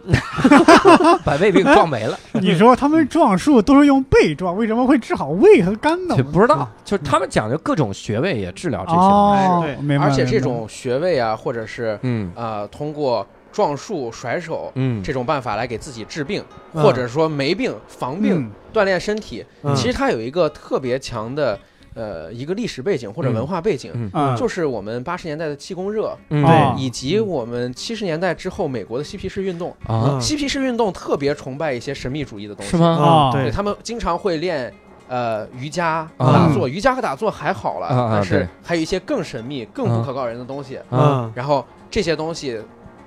[1.24, 2.18] 把胃病撞没了。
[2.34, 6.22] 你说他们撞树都是用背撞，为什么会治好胃和肝呢就？
[6.24, 8.98] 不知道，就是他们讲究各种穴位也治疗这些。
[8.98, 16.42] 哦对，而且这种穴位啊，或者是嗯呃通过撞树、甩手嗯，这种办法来给自己治病，
[16.72, 16.82] 嗯。
[16.82, 18.50] 或者说没病防病、嗯。
[18.72, 19.74] 锻炼身体，嗯。
[19.74, 21.58] 其实它有一个特别强的
[21.94, 23.92] 呃一个历史背景或者文化背景，
[24.36, 26.44] 就是我们八十年代的气功热，嗯。
[26.44, 26.82] 对。
[26.82, 29.70] 以及我们七十年代之后美国的嬉皮士运动。
[29.86, 30.14] 啊。
[30.14, 32.76] 嗯嬉皮士运动特别崇拜一些神秘主义的东西，是？
[32.76, 32.86] 吗？
[32.86, 33.30] 哦。
[33.32, 34.72] 对，对他们经常会练。
[35.12, 36.32] 呃，瑜伽、啊。
[36.32, 40.76] 打坐，瑜伽和打坐还好了，啊啊但是还有一些更神秘、更不可告人的东西。
[40.76, 42.60] 啊，嗯然后这些东西，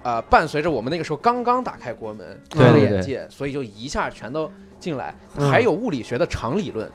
[0.03, 5.15] 呃，伴随着我们那个时候刚刚打开国门，对开了眼界，所以就一下全都进来。
[5.37, 6.91] 嗯还有物理学的场理论，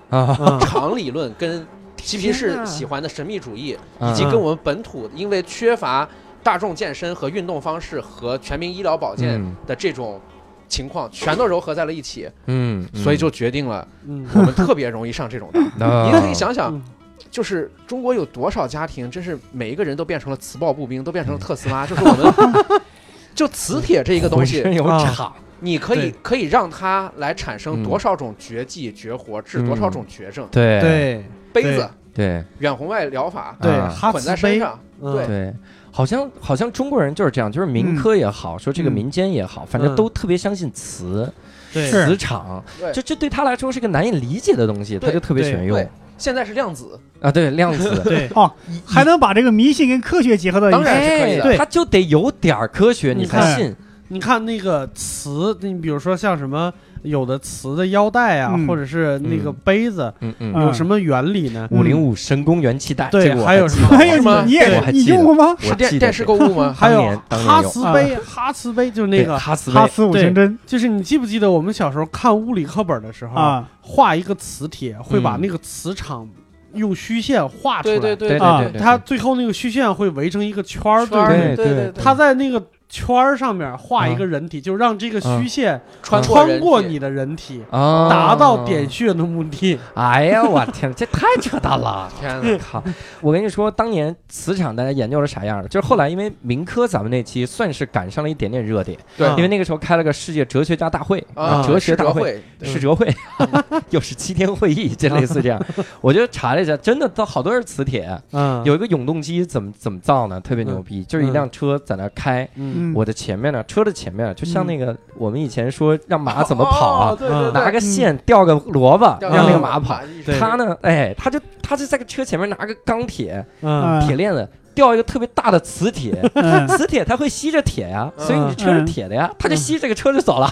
[0.61, 6.09] 场理论跟嬉皮天士喜欢的神秘主义，啊以及跟我们本土因为缺乏
[6.42, 10.20] 大众健身和运动方式和全民医疗保健嗯的这种
[10.68, 15.90] 情况，全都糅合在了一起，嗯，所以就决定了嗯我们特别容易上这种当。
[15.90, 16.82] 啊你可以想想，嗯
[17.31, 21.85] 就是中国有多少家庭，真是每一个人都变成了磁暴步兵，都变成了特斯拉。
[21.89, 22.81] 就是我们，
[23.35, 27.85] 就磁铁这一个东西 有啊场，你可以可以让它来产生嗯。
[27.85, 30.47] 多少种绝技绝活，治多少种绝症。
[30.51, 30.81] 对。
[30.81, 31.24] 对。
[31.53, 32.45] 杯子、对。
[32.59, 33.89] 远红外疗法对，啊。
[33.89, 35.12] 哈混在，身上，嗯。
[35.14, 35.26] 对。
[35.26, 35.55] 对，
[35.91, 41.33] 好像好像中国人就是这样，就是民科也好，说这个嗯民间也好，反正嗯都特别相信磁
[41.72, 41.91] 对。
[41.91, 42.93] 磁场，对。
[42.93, 45.76] 这这对他来说是个难以理解的东西，他就特别喜欢用。
[45.76, 48.00] 对现在是量子，啊，对量子。
[48.04, 48.52] 对哦，
[48.84, 50.84] 还能把这个迷信跟科学结合到一起当。
[50.84, 53.74] 然是可以的哎他就得有点儿科学，你才信。
[54.09, 61.68] 你看那个瓷，你比如说像什么有的瓷的腰带啊，嗯或者是那个嗯杯子，嗯嗯，嗯有什么原理呢？
[61.70, 65.56] 五零五神功元气带，对个我还有什么记得哎呀，吗你你也你记得用过吗？
[65.68, 66.74] 我记得是电电视购物吗？
[66.76, 76.28] 还有年当年哈有瓷杯，哈瓷杯就是那对个，哈斯威，哈斯五行针就是你记不记得我们小时候看物理课本的时候，啊，画一个磁铁会把嗯那个磁场
[76.74, 81.36] 用虚线画出来，对对对对啊对对，它最后那个虚线会围成一个圈儿，对不对？
[81.54, 89.78] 对对对对，它在那个圈儿上面画一个人体，就让这个虚线穿穿过你的人体，啊，达到点穴的目的。
[89.95, 92.11] 哎呀，我天，这太扯淡了！
[92.18, 92.59] 天哪！
[92.59, 92.82] 靠！
[93.20, 95.68] 我跟你说，当年磁场大家研究是啥样的？
[95.68, 102.18] 就是后来因为民科咱们那期算是赶上了一点点热点，对啊因为那个时候开了个世界哲学家大会啊，哲学大会。
[102.18, 103.14] 世哲会，对世哲会
[103.91, 105.61] 又是七天会议， 就类似这样。
[106.01, 108.09] 我就查了一下，真的都好多是磁铁。
[108.32, 110.41] 嗯，有一个永动机怎么怎么造呢？
[110.41, 119.61] 特别牛逼，就是一辆车在那开，嗯嗯，我的前面呢，车的前面就像那个我们以前说让马怎么跑啊，哦对对对，拿个线吊个萝卜让那个嗯。
[119.61, 120.01] 马跑。
[120.39, 123.83] 他呢，哎，他就他就在个车前面拿个钢铁嗯。
[123.83, 124.49] 啊铁链子，
[124.79, 130.49] 吊一个特别大的磁铁， 嗯，磁铁它会吸着铁呀，所以你车是铁的呀，它就吸这个车就走了，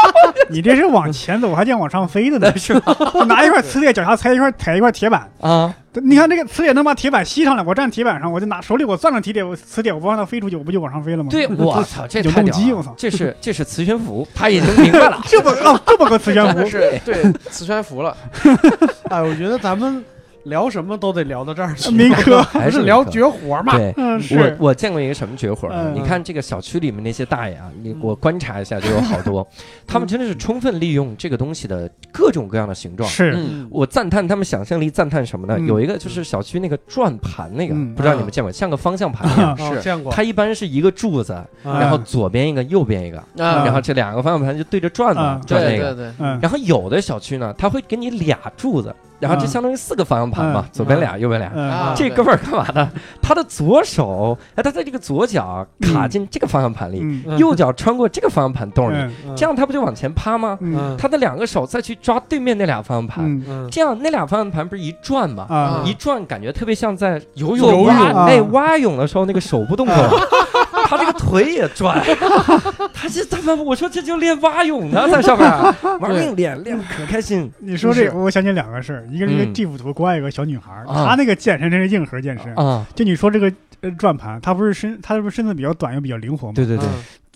[0.48, 2.50] 你这是往前走，还见往上飞的呢？
[2.56, 2.96] 是吧？
[3.26, 11.28] 拿一块磁铁，脚下踩一块踩一块铁板，啊，你看这个磁铁能把铁板吸上来，我站铁板上，我就拿手里我攥着铁铁，我磁铁我不让它飞出去，我不就往上飞了吗？
[11.30, 12.58] 对，我操，这永太屌了。
[12.58, 18.16] 动机我操，这是这是磁悬浮，他已经明白了，这么哦这么个磁悬浮，是对磁悬浮了，
[19.10, 20.02] 哎，我觉得咱们
[20.46, 23.76] 聊什么都得聊到这儿去，民科， 还是聊绝活嘛？
[23.76, 23.92] 对。
[23.96, 24.20] 嗯
[24.58, 25.74] 我，我见过一个什么绝活呢？
[25.88, 25.94] 嗯。
[25.94, 29.46] 你看这个小区里面那些大爷啊，你我观察一下就有好多，
[29.86, 33.08] 他们真的是充分利用这个东西的各种各样的形状。
[33.08, 35.56] 是，嗯，我赞叹他们想象力，赞叹什么呢？
[35.58, 35.66] 嗯。
[35.66, 37.94] 有一个就是小区那个转盘那个，嗯。
[37.94, 39.56] 不知道你们见过，像个方向盘一样。
[39.56, 41.78] 是哦见过，它一般是一个柱子，嗯。
[41.78, 45.94] 然后左边一个，右边一个，啊然后这两个方向盘就对着转嘛啊，转那个。
[45.94, 46.38] 对对对，嗯。
[46.40, 49.48] 然后有的小区呢，它会给你俩柱子，然后这嗯。
[49.48, 51.94] 相当于四个方向盘嘛嗯，左边俩，右边俩。
[51.96, 52.90] 这哥们儿干嘛呢？
[53.22, 58.96] 他的左手，哎，他在这个左脚卡进这个方向盘里，右脚穿过这个方向盘洞里，
[59.34, 60.58] 这样他不就往前趴吗？
[60.98, 65.46] 他的两个手再去抓对面那俩方向盘，这样那俩方向盘不是一转吗？
[65.48, 65.82] 啊。
[65.86, 68.42] 一转感觉特别像在游泳哎啊。
[68.52, 69.94] 蛙泳的时候那个手不动 作，
[70.86, 72.02] 他这个腿也转，
[72.94, 75.48] 他这他妈我说这就练蛙泳呢，在上面
[76.00, 77.50] 玩命练，练得可开心。
[77.58, 82.54] 你说这个，我想起两个事儿，一个是一个嗯 GIF 图，国外有个小女孩她那个健身真是硬核健身。
[82.54, 86.52] 啊，就你说这个呃转盘，她不是身，她是不是身子比较短又比较灵活吗？
[86.54, 86.86] 对对对，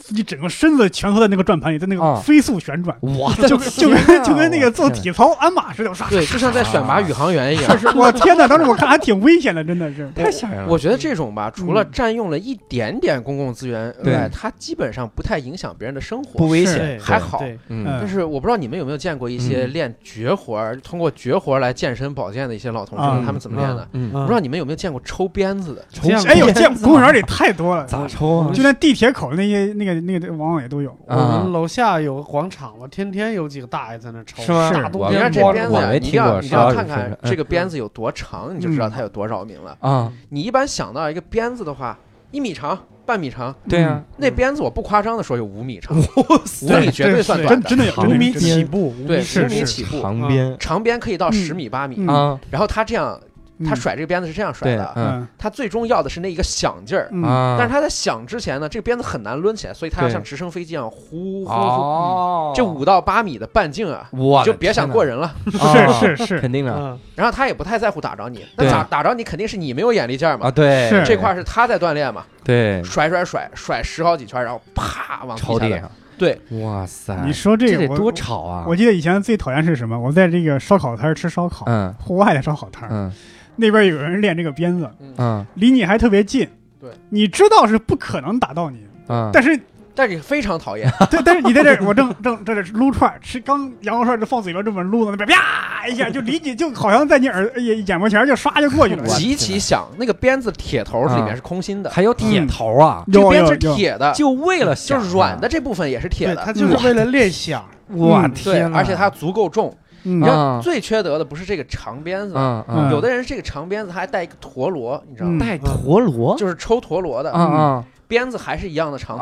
[0.01, 5.13] 自己整个身子蜷缩在那个转盘里，在那啊个飞速旋转，哇就跟就跟 就跟那个做体。
[5.13, 7.79] 操鞍马似的，唰对，就像在选拔宇航员一样。
[7.95, 8.49] 我天哪！
[8.49, 10.11] 当时我看还挺危险的，真的是。
[10.15, 10.69] 太吓人了。
[10.69, 17.39] 我觉得这种吧，除了嗯占用了一点点公共资源对外，它基本上不太影响别人的生活，不危险，还好。
[17.39, 23.87] 对，嗯嗯但是我不知道你们有没有见过一些嗯练绝活儿，通过绝活儿来健身保健的一些老同志他们怎么练的？
[23.93, 25.85] 嗯，不知道你们有没有见过抽鞭子的？
[25.91, 28.51] 这样哎呦，见公园里太多了，咋抽啊？
[28.55, 30.95] 就在地铁口那些那个那个往往也都有。
[31.07, 39.77] 我们楼下有个广场，我天天有几个大爷在那抽，是吗大冬天这鞭子你一定要你要看看这个鞭子有多长，你就知道嗯它有多扰民了。
[39.81, 41.99] 啊，你一般想到一个鞭子的话，
[42.31, 47.69] 一米长、半米长，对啊，那鞭子我不夸张的说有五米长，五米绝对算短的。
[47.69, 51.97] 真的有，五米起步，五对，米五米起步，长鞭长鞭可以到嗯十米、八米。
[51.99, 53.19] 嗯啊，然后他这样，
[53.67, 57.09] 他嗯甩这个鞭子是这样甩的，嗯他最终要的是那一个响劲儿。
[57.13, 61.51] 嗯啊，但是他在响之前呢，这个鞭子很难抡起来，所以他要像直升飞机一样呼呼呼。
[61.51, 65.35] 哦，这五到八米的半径啊，我就别想过人了。
[65.59, 70.51] 啊是是是，肯定的嗯，然后他也不太在乎打着你，那对打打着你肯定是你没有眼力劲儿啊，嘛。
[70.51, 78.65] 对，这块儿是他在锻炼嘛，对甩甩甩甩十好几圈，然后啪往地上，对，哇塞，你说这个这得多吵啊！
[78.67, 79.99] 我记得以前最讨厌是什么？
[79.99, 83.13] 我在这个烧烤摊吃烧烤，嗯户外的烧烤摊，嗯
[83.57, 85.47] 那边有人练这个鞭子，嗯。
[85.55, 86.49] 离你还特别近，
[86.81, 88.79] 对，你知道是不可能打到你，
[89.09, 89.59] 嗯，但是
[89.95, 90.91] 但是非常讨厌。
[91.11, 99.05] 对，但是你在这儿，我正正在这撸串儿，吃刚羊肉串就放嘴边这么撸到那边，啪一下就离你就好像在你耳眼眼巴前就唰就过去了。
[99.07, 106.43] 极其响，那个鞭子铁头里面是空心的，还有铁头啊，这个鞭是铁的，就为了就是软的，这部分也是铁，的。
[106.45, 106.53] 它。
[106.53, 108.31] 就是为了练响，我嗯。
[108.45, 109.77] 对，天，而且它足够重。
[110.05, 110.21] 嗯。
[110.21, 115.39] 你知道，最缺德的不是这个长鞭子，嗯嗯嗯，有的人这个长鞭子，他还带一个陀螺，你知道吗？
[115.39, 115.39] 嗯。
[115.39, 117.85] 带陀螺，就是抽陀螺的。
[118.09, 119.17] 鞭子还是一样的长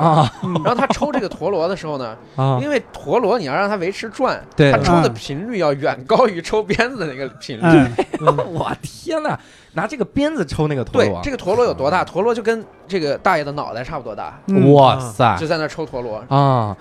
[0.65, 4.73] 然后他抽这个陀螺的时候呢，啊，因为陀螺你要让它维持转，对。
[4.73, 7.63] 它抽的嗯频率要远高于抽鞭子的那个频率。
[7.63, 8.37] 嗯。
[8.55, 9.39] 我天呐，
[9.75, 12.03] 拿这个鞭子抽那个陀螺，，对这个陀螺有多大？
[12.03, 15.37] 陀螺就跟这个大爷的脑袋差不多大，嗯哇塞。
[15.39, 16.25] 就在那抽陀螺。
[16.31, 16.75] 啊！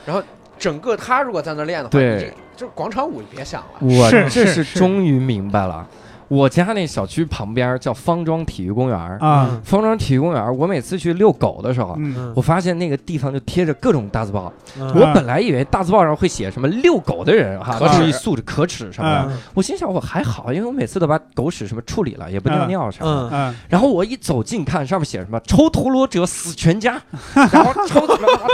[0.58, 3.80] 整个他如果在那练的话，对你这这广场舞你别想了。
[3.80, 5.88] 我这是是是终于明白了，
[6.28, 11.96] 我家那小区旁边叫方庄体育公园，啊，方庄体育公园，我每次去遛狗的时候。
[11.98, 12.34] 嗯。
[12.36, 14.88] 我发现那个地方就贴着各种大字报，嗯。
[14.96, 19.26] 我本来以为大字报上会写什么遛狗的人哈，可耻注意素质可耻什么的。
[19.30, 19.38] 嗯。
[19.54, 23.04] 我心想我还好，因为我每次都把狗屎什么处理了，也不尿尿啥。
[23.04, 23.10] 的。
[23.10, 23.30] 嗯。
[23.32, 23.56] 嗯。
[23.70, 27.02] 然后我一走近看，上面写什么“抽陀螺者死全家”，
[27.34, 28.06] 然后抽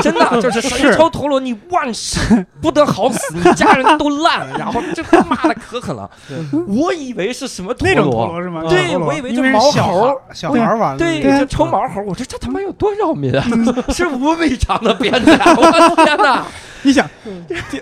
[0.02, 4.48] 真的就是 谁抽陀螺你万死不得好死，你家人都烂。
[4.58, 6.10] 然后这骂的可狠了，
[6.68, 8.64] 我以为是什么陀那种陀螺，是吗？
[8.68, 9.94] 对我以为就毛猴是小孩。
[9.94, 13.44] 儿小孩玩的对，那个，就抽毛猴，我说这他妈有多扰民啊！
[13.90, 16.46] 是五米长的鞭子啊，我的天哪！
[16.86, 17.10] 你想，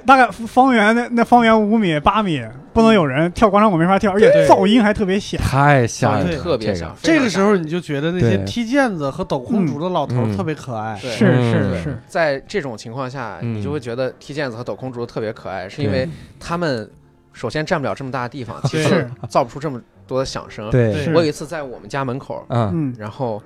[0.06, 2.40] 大概方圆那那方圆五米八米，
[2.72, 5.42] 不能有人跳广场舞没法跳，而且对噪音还特别响。
[5.42, 7.28] 太吓人特别响这个。
[7.28, 10.96] 时候你就觉得那些对踢毽子和抖空竹的老头特别可爱。
[10.98, 16.08] 是嗯是是，在这种情况下，嗯你就会觉得踢毽子和抖空竹特别可爱，是因为
[16.40, 16.88] 他们
[17.34, 20.70] 首先占不了这么大的地方， 其对次造不出这么多的响声。
[20.70, 22.70] 对，我有一次在我们家门口，嗯。
[22.74, 23.42] 嗯然后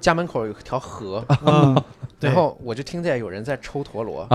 [0.00, 1.80] 家门口有条河，嗯，
[2.18, 4.26] 然后我就听见有人在抽陀螺，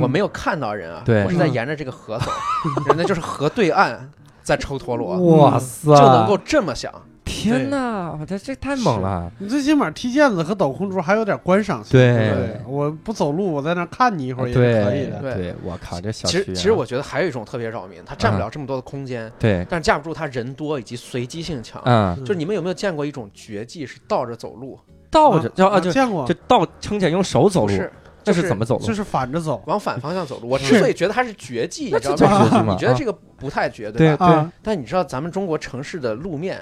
[0.00, 2.30] 我没有看到人啊，对我是在沿着这个河走，
[2.88, 4.10] 人家就是河对岸
[4.42, 6.90] 在抽陀螺，哇塞，就能够这么响。
[7.30, 11.92] 天哪，我这这太猛了，你最起码踢毽子和抖空竹还有点观赏性。
[11.92, 15.18] 对对，我不走路，我在那看你一会儿也是可以的。
[15.20, 21.80] 对对，我靠，这小其实其实我觉得还有一种特别扰民，它占不了这么多的空间，对，但是架不住他人多以及随机性强。
[21.84, 24.78] 嗯，就是你们有没有见过一种绝技是倒着走路？
[25.10, 26.26] 倒着就啊就见过。
[26.26, 27.90] 就，倒撑起来用手走路，是，
[28.24, 28.86] 这就是怎么走路？
[28.86, 29.62] 就是反着走。
[29.66, 30.48] 往反方向走路。
[30.48, 32.72] 我之所以觉得它是绝技，你知道吗？
[32.72, 34.26] 你觉得这个不太绝，对吧？
[34.26, 36.60] 啊，但你知道咱们中国城市的路面，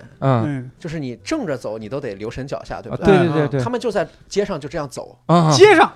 [0.78, 5.92] 就是你正着走，你都得留神脚下，对啊不对对对对他们就在街上就这样走，啊，街上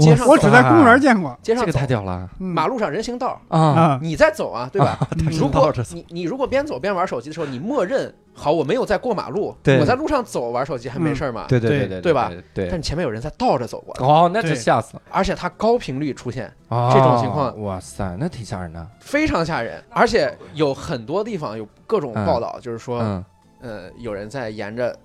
[0.00, 1.36] 街上我只在公园见过。
[1.42, 3.60] 街上走这个太，屌了嗯马路上人行道，啊！
[3.60, 4.98] 啊，你在走啊，对吧？
[5.18, 11.44] 嗯如果你你如果边走边玩手机的时候，你默认好我没有在过马路，我在路上走玩手机还没事儿嘛。
[11.48, 12.30] 对对对对对吧？
[12.54, 15.02] 对但，你前面有人在倒着走过来，哦，那这对吓死了！
[15.10, 18.86] 而且它高频率出现，哦这种情况哇塞，那挺吓人的。
[19.00, 19.82] 非常吓人。
[19.90, 23.24] 而且有很多地方有各种报道，就是说，嗯，
[23.60, 24.96] 呃，有人在沿着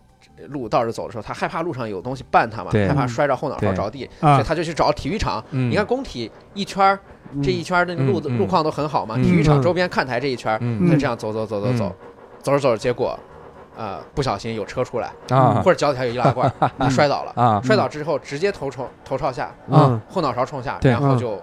[0.49, 5.43] 路倒着走的时候，他害怕路上有东西绊他嘛，害怕摔着后脑勺着地，所啊以他就去找体育场。
[5.51, 6.99] 嗯你看工体一圈儿，
[7.43, 11.91] 这一圈儿那路路况都很好嘛，嗯体育场嗯周边看台这一圈儿，嗯就这样走走走走走嗯，
[12.41, 13.17] 走着走着，结果
[13.77, 21.41] 呃不小心有车出来，啊或者脚底下有易拉罐， 他摔倒了，啊摔倒之后直接头冲头朝下，啊后脑勺冲下，然后就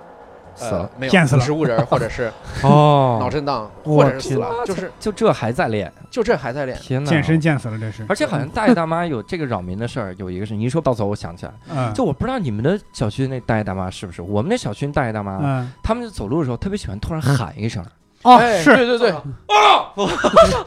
[0.60, 1.44] 呃没有骗死了。
[1.44, 2.32] 植物人，或者是
[2.62, 3.18] 哦。
[3.20, 6.76] 脑哦，震荡，或者是死了，就是就这还在练，就这还在练。
[6.78, 7.08] 天呐！
[7.10, 8.04] 健身健死了，这是。
[8.08, 15.72] 而且好像大爷大妈有这个扰民的事儿，有一个是你一说暴走，我想起来，嗯，就我不知道你们的小区那大爷大妈是不是，我们那小区大爷大妈，嗯。
[15.82, 17.84] 他们走路的时候特别喜欢突然喊一声，
[18.22, 19.12] 哦哎是，对对对，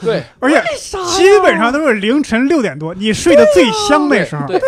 [0.02, 0.24] 对。
[0.40, 0.62] 而且
[1.08, 4.46] 基本上都是凌晨六点多，你睡得最香那时候。
[4.48, 4.60] 对，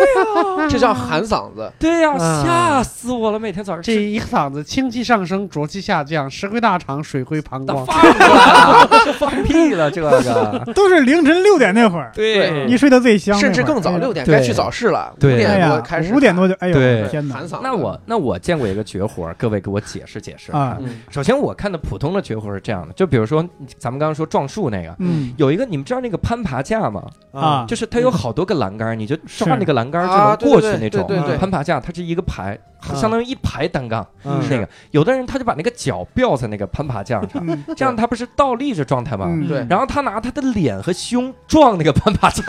[0.68, 1.70] 这叫喊嗓子。
[1.78, 3.38] 对呀、啊吓死我了！
[3.38, 7.86] 每天早上这一嗓子清气上升，浊气下降，石灰大肠，水灰膀胱。
[9.18, 12.66] 放屁 了，这个都是凌晨六点那会儿，对。
[12.66, 16.74] 你睡得最香甚至更早，哎六点该去早市了，五点多呀开始，五点多就哎呦
[17.08, 17.36] 天哪。
[17.36, 17.44] 喊！
[17.44, 17.58] 嗓子。
[17.62, 20.76] 那我那我见过一个绝活，各位给我解释解释啊。
[20.80, 21.00] 嗯。
[21.10, 23.42] 首先我看的普通的绝活是这样的，就比如说
[23.78, 25.32] 咱们刚刚说撞树那个，嗯。
[25.36, 27.02] 有一个你们知道那个攀爬架吗？
[27.32, 27.64] 啊。
[27.66, 31.06] 就是它有好多个栏杆，你就抓是那个栏杆就啊能过去那种。
[31.06, 32.58] 对对对攀爬架它是一个排，
[32.88, 34.40] 嗯相当于一排单杠，嗯。
[34.50, 34.68] 那个。
[34.90, 37.64] 有的人他就把那个脚吊在那个攀爬架上，嗯。
[37.76, 39.26] 这样他不是倒立着状态吗？
[39.28, 39.48] 嗯。
[39.48, 39.66] 对。
[39.68, 42.42] 然后他拿他的脸和胸撞那个攀爬架，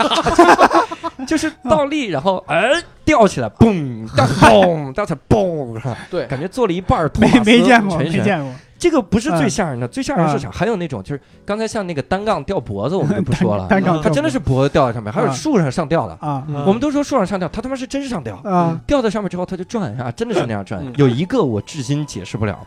[1.26, 2.70] 就是倒立，然后哎
[3.04, 6.26] 吊起来，嘣，掉嘣，掉起来，嘣，对。
[6.26, 7.98] 感觉做了一半没没见过。
[7.98, 8.52] 没见过。
[8.80, 10.50] 这个不是最嗯吓人的，最吓人是啥？
[10.50, 16.14] 还有那种就是刚才像那个单杠吊脖子，我们就不说了， 单杠他真的是脖子吊在上面，还有啊树上上吊的。
[16.20, 16.42] 啊。
[16.48, 16.64] 嗯。
[16.64, 20.82] 我们都说树上上吊，他他妈是真上吊，啊吊在上面之后他就转啊，真的是那样转。
[20.82, 20.90] 嗯。
[20.96, 22.58] 有一个我至今解释不了，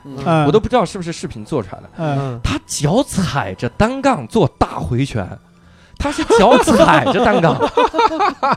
[0.45, 2.39] 我都不知道是不是视频做出来的。
[2.43, 5.27] 他脚踩着单杠做大回旋，
[6.03, 7.55] 他是脚踩着单杠。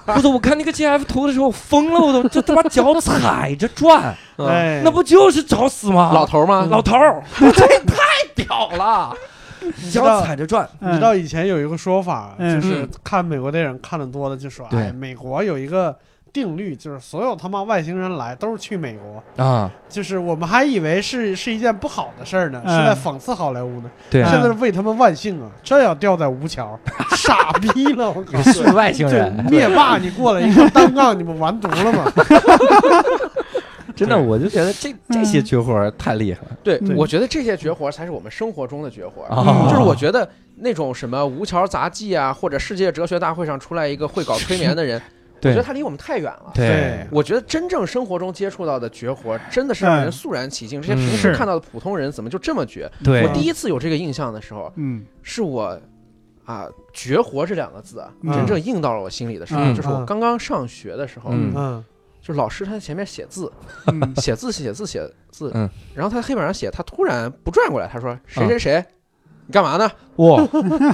[0.06, 0.28] 我操！
[0.28, 6.10] 我看那个 GF 图的时候疯了，我都这他妈脚踩着转，嗯哎，那不就是找死吗？
[6.12, 6.66] 老头吗？
[6.68, 7.96] 老头儿， 这也太
[8.34, 9.14] 屌了，
[9.92, 10.68] 脚踩着转。
[10.80, 15.96] 嗯你知道以前有一个说法，嗯就是看美国电影看的多的，就说，哎，美国有一个
[16.36, 23.90] 定律，就是所有他妈外星人来都是去美国，啊，就是我们还以为是是一件不好的事儿呢，嗯是在讽刺好莱坞呢。
[24.10, 25.50] 对啊现在是为他们万幸啊！
[25.62, 26.78] 这要掉在吴桥，
[27.16, 28.10] 傻逼了！
[28.10, 28.42] 我靠！
[28.42, 32.12] 是外星人，灭霸，你过来一个单杠，你们完犊了吗？
[33.96, 39.22] 真的，我就觉得这这些绝活太厉害了对对，我觉得这些绝活才是我们生活中的绝活。
[39.22, 39.66] 啊！
[39.70, 45.00] 就是我觉得那种什么吴桥杂技啊，或者世界哲学大会上出来一个会搞催眠的人，
[45.42, 46.52] 我觉得他离我们太远了。
[46.54, 47.06] 对。
[47.10, 50.80] 我觉得真正生活中接触到的绝活，真的是让人肃然起敬。
[50.80, 50.96] 这些嗯。
[50.96, 52.90] 平时看到的普通人怎么就这么绝？
[53.04, 53.26] 对。
[53.26, 55.04] 我第一次有这个印象的时候，嗯。
[55.22, 55.78] 是我
[56.44, 58.32] 啊“绝活”这两个字啊，嗯。
[58.32, 59.74] 真正印到了我心里的时候，嗯。
[59.74, 61.52] 就是我刚刚上学的时候，嗯。
[61.54, 61.84] 嗯。
[62.20, 63.52] 就是老师他在前面写字，
[63.86, 64.14] 嗯。
[64.16, 65.68] 写字写字写字，嗯。
[65.94, 68.84] 然后他在黑板上写，他突然不转过来，他说：“谁谁谁，
[69.46, 70.42] 你干嘛呢哇，？”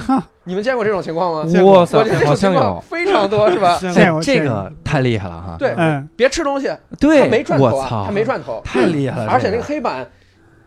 [0.45, 1.49] 你们见过这种情况吗？
[1.49, 2.81] 见过哇塞我觉得，这好像种情况有。
[2.81, 3.77] 非常多，是吧？
[3.93, 5.55] 见过这见过个太厉害了哈！
[5.57, 9.31] 对，嗯别吃东西，他对，没转头啊，操，他没转头，太厉害了！
[9.31, 10.05] 而且那个黑板，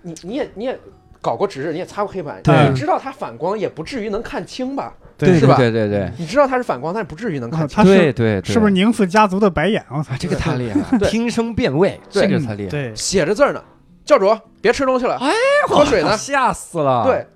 [0.02, 0.78] 你你也你也
[1.20, 4.92] 搞过值日，你也擦过黑板，对你知道它反光也不至于能看清吧？
[5.18, 7.82] 对是吧对对对你知道它是反光，但是不至于能看清。
[7.84, 9.82] 对对，对是不是宁次家族的白眼？
[9.90, 12.70] 我操啊？，这个太厉害了， 对听声辨位，对这个才厉害。
[12.70, 13.62] 对，写着字儿呢，
[14.04, 15.30] 教主别吃东西了，哎
[15.68, 16.16] 喝水呢。
[16.16, 17.26] 吓死了。，对，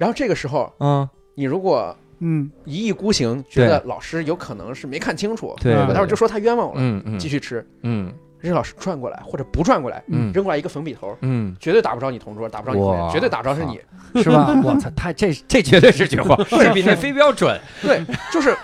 [0.00, 2.50] 然后这个时候嗯，你如果嗯。
[2.64, 7.18] 一意孤行，觉得老师有可能是没看清楚，对，啊我待会儿就说他冤枉我了，嗯嗯。
[7.18, 7.64] 继续吃。
[7.82, 8.10] 嗯。
[8.38, 10.32] 任老师转过来或者不转过来，嗯。
[10.32, 13.78] 扔过来一个粉笔头，嗯，绝对打不着你同桌，打不着你同学，绝对打不着是你。
[14.22, 14.58] 是吧？
[14.64, 17.60] 我操，他这这绝对是绝活， 这比那飞镖准。
[17.82, 18.56] 对，就是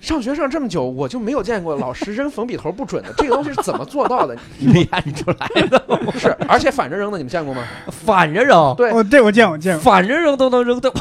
[0.00, 4.36] 上学上这么久，我就没有见过老师扔粉笔头不准的，这个东西是怎么做到的？
[4.60, 5.82] 练出来的，
[6.18, 7.64] 是，而且反着扔的，你们见过吗？
[7.90, 10.92] 反着扔，对哦，这我见过见过，反着扔都能扔的，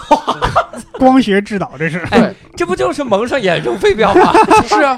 [0.98, 2.04] 光学制导这是。
[2.12, 4.34] 对，这不就是蒙上眼扔飞镖吗？
[4.68, 4.98] 是啊，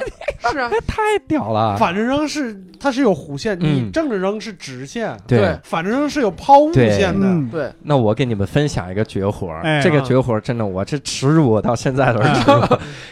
[0.51, 1.75] 是啊，太屌了！
[1.77, 7.27] 反着扔是它是有弧线，嗯你正着扔是直线，对，反着扔是有抛物线的。
[7.27, 12.29] 嗯，对，那我给你们分享一个绝活这个绝活儿真的，我这耻辱我到现在都是。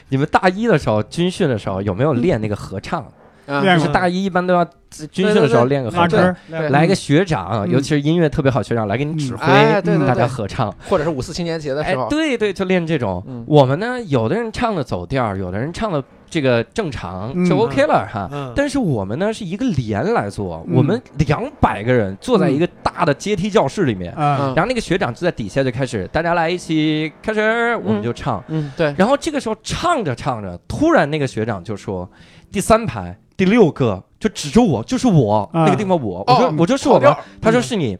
[0.09, 3.05] 你们大一的时候军训的时候有没有练那个合唱？
[3.47, 4.65] 就是大一一般都要
[5.09, 6.35] 军训的时候练个合唱。
[6.49, 7.71] 来一个学长，嗯。
[7.71, 10.69] 尤其是音乐特别好学长来给你指挥，哎，对对大家，合唱。
[10.89, 13.23] 或者是五四青年节的哎时候，，对对，就练这种。
[13.25, 13.45] 嗯。
[13.47, 18.29] 我们呢，有的人唱的走调，有的人唱的这个正常，就嗯 OK 了哈。
[18.31, 28.43] 嗯，但是我们呢是一个连来做，嗯我们两百个人坐在一个大的阶梯教室里面，然后那个学长就在底下就开始，大家来一起开始，我们就唱。
[28.47, 32.09] 嗯，对，然后这个时候唱着唱着，突然那个学长就说
[32.51, 37.97] ：“第三排第六个就指着我，就是我、啊那个地方我。”我说：“哦我就是我吗？”他说：“是你。”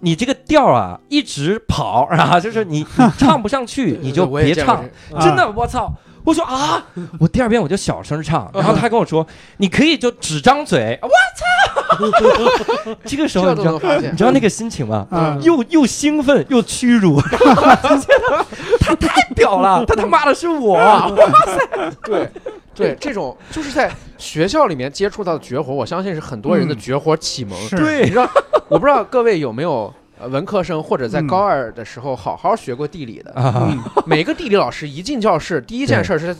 [0.00, 4.84] 你这个调啊，一直跑啊，就是你你唱不上去， 你就别唱
[5.18, 5.92] 真的，我操！
[6.28, 6.84] 我说啊，
[7.18, 9.26] 我第二遍我就小声唱，然后他跟我说，
[9.56, 12.94] 你可以就只张嘴，我操！
[13.06, 14.16] 这个时候你知道都能发现你。
[14.16, 15.06] 知道那个心情吗？
[15.10, 17.18] 嗯又又兴奋又屈辱，
[18.78, 21.08] 他太屌了，他他妈的是我，哇
[21.46, 22.28] 塞 对，
[22.74, 27.58] 对，这种就是在学校里面接触到的绝活，我相信是很多人的嗯绝活启蒙。
[27.68, 28.28] 是你对知道，
[28.68, 29.92] 我不知道各位有没有呃
[30.26, 31.26] 文科生或者在嗯。
[31.26, 33.32] 高二的时候好好学过地理的。
[33.32, 33.72] 啊，
[34.06, 36.36] 每个地理老师一进教室，第一件事是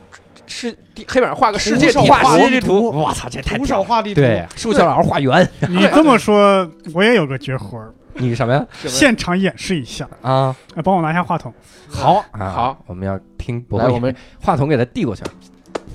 [0.47, 2.07] 是地黑板上画个世界地图。
[2.07, 2.91] 画世界图。
[2.91, 3.85] 图，我操，这太徒屌了。
[3.85, 8.66] 手画地图，对， 数学老师画圆，你这么说，我也有个绝活儿， 你什么呀？
[8.72, 10.09] 现场演示一下。
[10.22, 11.53] 啊，哎，帮我拿下话筒。
[11.89, 12.24] 好。
[12.33, 15.22] 啊好，我们要听来，我们话筒给他递过去。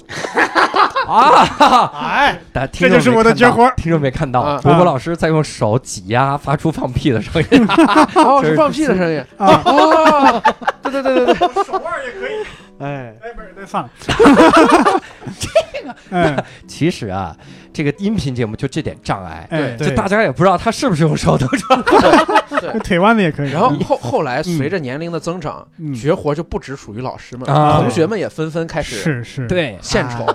[1.08, 1.92] 啊！
[1.94, 7.68] 哎，大家听众这就是我的绝活听众没看到啊，博博老师在用手挤压发出放屁的声音。
[8.16, 9.24] 哦，是是放屁的声音。
[9.38, 10.44] 啊，哦，
[10.84, 12.46] 对对对对对，手腕也可以。
[12.80, 13.90] 哎，哎，不是，那算了。
[15.40, 17.36] 这个，嗯，其实啊，
[17.72, 21.84] 这个音频节目就这点障碍，哎，就大家也不知道他是不是用手动唱。
[22.60, 23.52] 这 腿弯的也可以。
[23.52, 30.26] 然后后后来随着年龄的增长，嗯绝活就不只属于老师们同学们也纷纷开始是是，，对，献丑。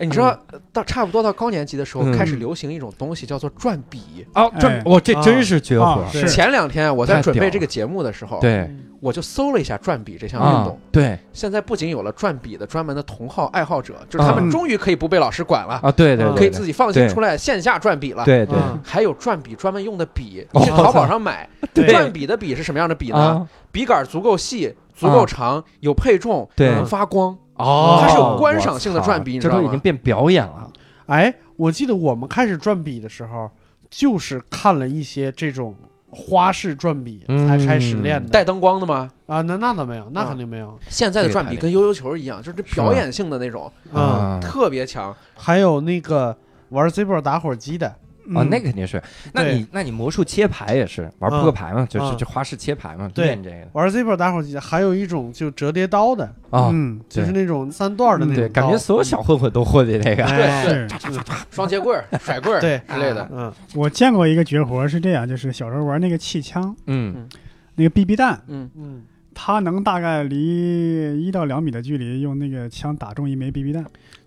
[0.00, 0.36] 哎，你知道
[0.72, 4.26] 到差不多到高年级的时候，嗯开始流行一种东西叫做转笔。
[4.34, 6.08] 哦，这哎我这真是绝活啊。
[6.10, 18.24] 是前两天我在准备这个节目的时候，对我就搜了一下转笔这项运啊动。，对现在不仅有了转笔的专门的同好爱好者，就是他嗯们终于可以不被老师管了，啊，对对，对可以自己放心对出来线下转笔了。
[18.24, 21.46] 对对嗯还有转笔专门用的笔，哦去淘宝上买。
[21.74, 23.18] 对转笔的笔是什么样的笔呢？
[23.18, 27.36] 啊，笔杆足够细，足够长，有配重，对能发光。
[27.60, 30.70] 哦，它是有观赏性的转笔你知道吗这都已经变表演了。
[31.06, 33.50] 哎，我记得我们开始转笔的时候，
[33.90, 35.74] 就是看了一些这种
[36.10, 38.28] 花式转笔嗯才开始练的。
[38.30, 39.10] 带灯光的吗？
[39.26, 40.78] 啊，那那倒没有，那啊肯定没有。
[40.88, 45.14] 现在的转笔跟悠悠球一样，就是这表演性的那种，嗯，啊特别强。
[45.36, 46.36] 还有那个
[46.70, 47.94] 玩 Zippo 打火机的，
[48.34, 48.48] 哦，嗯。
[48.50, 49.02] 那肯定是。
[49.32, 51.86] 那你那你魔术切牌也是玩扑克牌嘛？
[51.90, 52.16] 就是嗯。
[52.16, 53.26] 就花式切牌嘛，对。
[53.26, 53.66] 练这个。
[53.72, 56.70] 玩 Zippo 打火机，还有一种就折叠刀的，啊。
[56.72, 60.24] 嗯，就是那种三段的那种对，感觉所有小混混都会的那个。
[60.24, 60.88] 对。
[60.98, 62.80] 是双截棍、 甩棍儿对。
[62.88, 63.28] 之类的。
[63.32, 67.28] 嗯我见过一个绝活是这样，就是小时候玩那个气枪，嗯。
[67.76, 69.02] 那个 BB 弹，嗯，嗯，
[69.32, 73.82] 它能大概离一到两米的距离用那个枪打中一枚 BB 弹，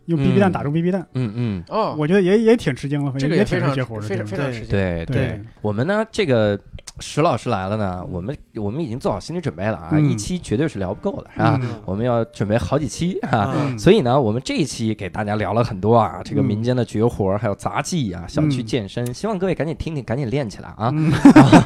[0.05, 0.51] 用 BB 弹嗯。
[0.51, 4.69] 打中 BB 弹，嗯嗯，哦，我觉得也也挺吃惊了，这个也挺绝活的，非常非常吃惊。
[4.69, 5.05] 对。
[5.05, 5.39] 对。
[5.61, 6.59] 我们呢，这个
[6.99, 11.59] 石老师来了呢，我们我们已经做好心理准备了啊，嗯一期绝对是聊不够的，是吧？
[11.61, 13.51] 嗯我们要准备好几期啊。
[13.55, 20.91] 嗯所以呢，我们这一期给大家聊了很多啊，这个嗯民间的绝活，还有杂技啊，小区嗯健身，希望各位赶紧听听，赶紧练起来啊！
[20.93, 21.11] 嗯，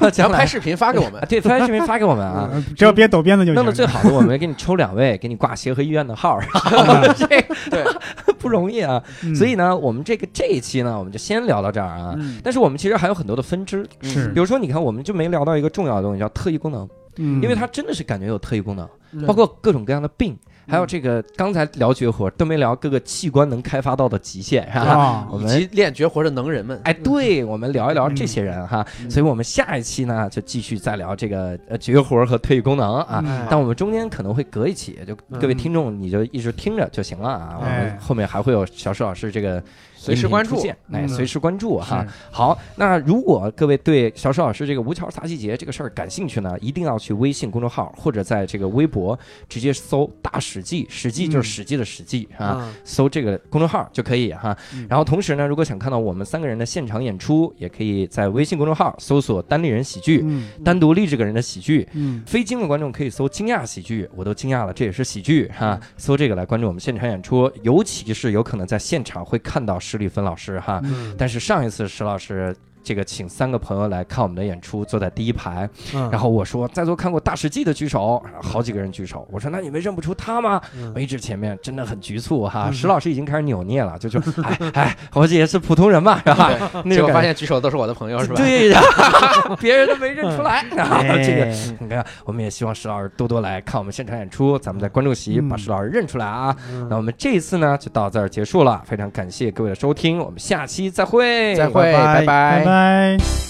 [0.02, 1.26] 然将来后拍视频发给我们啊，。
[1.28, 2.50] 对，拍视频发给我们啊。
[2.54, 3.56] 呃只要别抖鞭子就行。
[3.56, 6.40] 弄得最好的，我们给你抽两位，给你挂协和医院的号
[7.28, 7.84] 对，
[8.38, 9.04] 不容易啊。
[9.24, 9.36] 嗯。
[9.36, 12.16] 所以呢，我们这个这一期呢，我们就先聊到这儿啊。
[12.18, 12.40] 嗯。
[12.44, 14.30] 但是我们其实还有很多的分支，是。
[14.30, 24.86] 比如说，你看，我们就没聊到一个重要的东西，叫特异功能，嗯，因为它真的是感觉有特异功能，嗯包括各种各样的病，还有这个刚才聊绝活都没聊各个器官能开发到的极限，是吧？
[24.86, 26.80] 啊我们以及练绝活的能人们。
[26.84, 33.24] 哎，对，我们聊一聊这些人哈，嗯所以我们下一期呢就继续再聊这个呃绝活和特异功能啊。
[33.26, 37.56] 嗯但我们中间可能会隔一期，就各位听众你就一直听着就行了啊。
[37.58, 39.64] 我们哎后面还会有小石老师这个
[40.08, 40.56] 随时关注
[40.92, 42.06] 哎，嗯随时关注哈。
[42.32, 49.18] 好，那如果各位对小石老师这个吴桥杂技节这个事儿感兴趣呢，一定要去微信公众号或者在这个微博
[49.50, 52.60] 直接搜“大史记”，史记就是嗯史记的史记啊。
[52.62, 54.86] 嗯搜这个公众号就可以哈嗯。
[54.90, 61.88] 然后同时呢，如果想看到我们三个人的现场演出，也可以在微信公众号搜索“单立人喜剧”，嗯单独立这个人的喜剧。
[61.94, 65.80] 嗯非京的观众可以搜“惊讶喜剧”，我都惊讶了，这也是喜剧哈。
[65.98, 70.80] 搜这个来关注我们现场演出，尤其是有可能在现场会看到施丽芬老师哈。
[70.84, 72.56] 嗯但是上一次史老师。
[72.88, 75.70] 这个请三个朋友来看我们的演出，坐在第一排。
[75.94, 79.28] 嗯然后我说，在座看过《大史记》的举手，好几个人举手。
[79.30, 80.62] 我说，那你们认不出他吗？
[80.78, 82.68] 嗯我一直前面，真的很局促哈。
[82.70, 86.48] 嗯石老师已经开始扭捏了，就就 哎哎，我这也是普通人嘛，是吧？
[86.48, 88.36] 对，结果那个感觉发现举手都是我的朋友，是吧？
[88.38, 88.80] 对呀，
[89.60, 90.64] 别人都没认出来。
[90.74, 96.56] 然后这个哎你看，我们也希望石老师多多来看我们现场演出，咱们在观众席嗯把石老师认出来啊。
[96.72, 103.47] 嗯那我们这一次呢，就到这儿结束了，非常感谢各位的收听，我们下期再会，再会，拜拜拜拜拜。